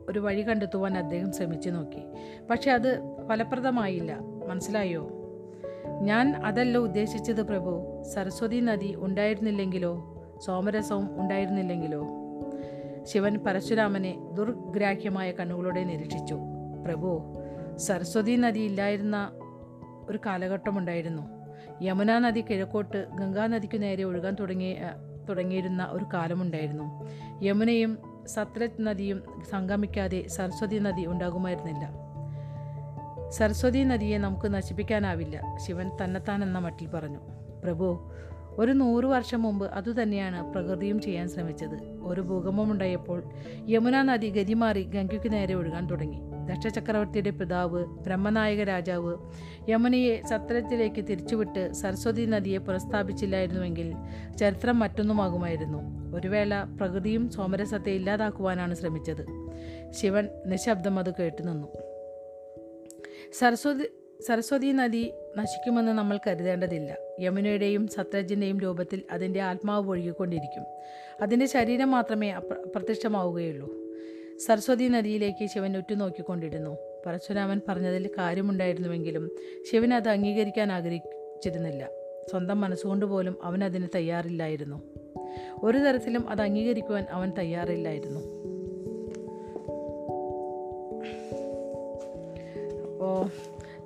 ഒരു 0.09 0.19
വഴി 0.19 0.41
കണ്ടെത്തുവാൻ 0.41 0.97
അദ്ദേഹം 0.97 1.33
ശ്രമിച്ചു 1.33 1.69
നോക്കി. 1.69 2.01
പക്ഷെ 2.49 2.71
അത് 2.71 3.18
ഫലപ്രദമായില്ല. 3.29 4.19
മനസ്സിലായോ? 4.47 5.09
ഞാൻ 6.01 6.35
അതല്ല 6.35 6.77
ഉദ്ദേശിച്ചത് 6.77 7.41
പ്രഭു. 7.41 8.03
സരസ്വതി 8.15 8.59
നദി 8.59 8.95
ഉണ്ടായിരുന്നില്ലെങ്കിലോ? 8.97 10.23
സോമരസവും 10.45 11.21
ഉണ്ടായിരുന്നില്ലെങ്കിലോ? 11.21 12.07
ശിവൻ 13.03 13.37
പരശുരാമനെ 13.37 14.17
ദുർഗ്രാഹ്യമായ 14.33 15.31
കണ്ണുകളോടെ 15.31 15.83
നിരീക്ഷിച്ചു. 15.83 16.37
പ്രഭു 16.85 17.35
സരസ്വതി 17.75 18.35
നദി 18.35 18.59
ഇല്ലായിരുന്ന 18.59 19.31
ഒരു 20.09 20.19
കാലഘട്ടമുണ്ടായിരുന്നു 20.25 21.21
യമുന 21.81 22.19
നദി 22.19 22.41
കിഴക്കോട്ട് 22.41 23.07
ഗംഗാ 23.15 23.47
നദിക്കു 23.47 23.77
നേരെ 23.77 24.03
ഒഴുകാൻ 24.03 24.35
തുടങ്ങിയ 24.39 24.75
തുടങ്ങിയിരുന്ന 25.29 25.87
ഒരു 25.91 26.05
കാലമുണ്ടായിരുന്നു 26.13 27.09
യമുനയും 27.43 27.97
സത്ലജ് 28.27 28.81
നദിയും 28.81 29.23
സംഗമിക്കാതെ 29.49 30.27
സരസ്വതി 30.27 30.75
നദി 30.75 31.05
ഉണ്ടാകുമായിരുന്നില്ല. 31.05 32.08
സരസ്വതി 33.29 33.79
നദിയെ 33.79 34.17
നമുക്ക് 34.17 34.53
നശിപ്പിക്കാനാവില്ല. 34.53 35.57
ശിവൻ 35.67 35.91
തന്നെത്താൻ 36.03 36.43
എന്ന 36.43 36.59
മട്ടിൽ 36.59 36.87
പറഞ്ഞു. 36.87 37.19
പ്രഭു 37.63 38.11
ഒരു 38.57 38.71
നൂറ് 38.71 39.05
വർഷം 39.05 39.41
മുമ്പ് 39.41 39.71
അതുതന്നെയാണ് 39.71 40.53
പ്രകൃതിയും 40.53 41.01
ചെയ്യാൻ 41.01 41.29
ശ്രമിച്ചത്. 41.29 41.75
ഒരു 42.03 42.21
ഭൂകമ്പമുണ്ടായപ്പോൾ 42.21 43.23
യമുന 43.69 44.01
നദി 44.01 44.29
ഗതിമാറി 44.29 44.83
ഗംഗയ്ക്ക് 44.83 45.33
നേരെ 45.33 45.53
ഒഴുകാൻ 45.53 45.87
തുടങ്ങി. 45.87 46.19
ദക്ഷചക്രവർത്തിയുടെ 46.45 47.29
പിതാവ് 47.29 47.85
ബ്രഹ്മനായക 47.85 48.63
രാജാവ് 48.63 49.15
യമുനയെ 49.69 50.21
സത്രത്തിലേക്ക് 50.29 51.05
തിരിച്ചുവിട്ട് 51.05 51.73
സരസ്വതി 51.73 52.25
നദിയെ 52.25 52.57
പുനഃസ്ഥാപിച്ചില്ലായിരുന്നുവെങ്കിൽ 52.57 53.95
ചരിത്രം 54.39 54.79
മറ്റൊന്നുമാകുമായിരുന്നു. 54.79 56.09
ഒരു 56.15 56.27
വേള 56.27 56.63
പ്രകൃതിയും 56.63 57.29
സോമരസത്തെ 57.29 57.89
ഇല്ലാതാക്കുവാനാണ് 57.89 58.75
ശ്രമിച്ചത്. 58.75 59.25
ശിവൻ 59.91 60.29
നിശബ്ദം 60.45 60.99
അത് 60.99 61.13
കേട്ടു 61.19 61.41
നിന്നു 61.41 61.67
സരസ്വതി 63.33 63.83
സരസ്വതി 64.27 64.67
നദി 64.67 65.11
നശിക്കുമെന്ന് 65.37 65.91
നമ്മൾ 65.91 66.19
കരുതേണ്ടതില്ല. 66.27 66.97
യമുനയുടെയും 67.19 67.87
സത്രജിന്റെയും 67.87 68.59
രൂപത്തിൽ 68.59 69.03
അതിന്റെ 69.11 69.41
ആത്മാവ് 69.41 69.89
ഒഴുകിക്കൊണ്ടിരിക്കും. 69.89 70.63
അതിന്റെ 71.21 71.45
ശരീരം 71.45 71.91
മാത്രമേ 71.91 72.31
അപ്ര 72.31 72.53
അപ്രത്യക്ഷമാവുകയുള്ളൂ. 72.53 73.75
സരസ്വതി 74.37 74.87
നദിയിലേക്ക് 74.87 75.45
ശിവൻ 75.45 75.77
ഉറ്റുനോക്കിക്കൊണ്ടിരുന്നു. 75.77 76.77
പരശുരാമൻ 77.05 77.61
പറഞ്ഞതിൽ 77.67 78.09
കാര്യമുണ്ടായിരുന്നുവെങ്കിലും 78.17 79.31
ശിവൻ 79.71 79.93
അത് 79.93 80.09
അംഗീകരിക്കാൻ 80.09 80.71
ആഗ്രഹിച്ചിരുന്നില്ല. 80.71 81.89
സ്വന്തം 82.29 82.61
മനസ്സുകൊണ്ട് 82.61 83.05
പോലും 83.05 83.37
അവൻ 83.43 83.63
അതിന് 83.63 83.87
തയ്യാറില്ലായിരുന്നു. 83.95 84.81
ഒരു 85.63 85.77
തരത്തിലും 85.77 86.29
അത് 86.29 86.41
അംഗീകരിക്കുവാൻ 86.41 87.05
അവൻ 87.11 87.31
തയ്യാറില്ലായിരുന്നു. 87.37 88.38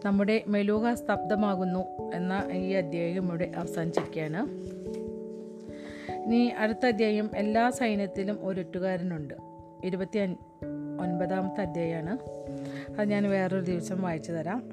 നമ്മുടെ 0.05 0.43
മെലൂഹ 0.47 0.93
സ്തബ്ധമാകുന്നു 0.93 2.11
എന്ന 2.13 2.47
ഈ 2.51 2.71
അധ്യായം 2.71 3.27
ഇവിടെ 3.27 3.51
അവസാനിച്ചിരിക്കുകയാണ്. 3.55 4.47
ഇനി 6.25 6.51
അടുത്ത 6.57 6.85
അധ്യായം 6.85 7.29
എല്ലാ 7.35 7.69
സൈന്യത്തിലും 7.69 8.39
ഒരൊറ്റുകാരനുണ്ട് 8.41 9.33
ഇരുപത്തി 9.83 10.19
ഒൻപതാമത്തെ 11.01 11.61
അധ്യായമാണ് 11.61 12.17
അത് 12.99 13.09
ഞാൻ 13.09 13.29
വേറൊരു 13.29 13.65
ദിവസം 13.65 14.01
വായിച്ചു 14.01 14.31
തരാം. 14.31 14.63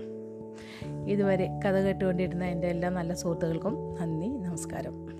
ഇതുവരെ 1.09 1.61
കഥ 1.67 1.73
കേട്ടുകൊണ്ടിരുന്ന 1.73 2.45
എന്റെ 2.45 2.67
എല്ലാ 2.67 2.89
നല്ല 2.89 3.15
സുഹൃത്തുക്കൾക്കും 3.15 3.95
നന്ദി 4.01 4.27
നമസ്കാരം. 4.27 5.20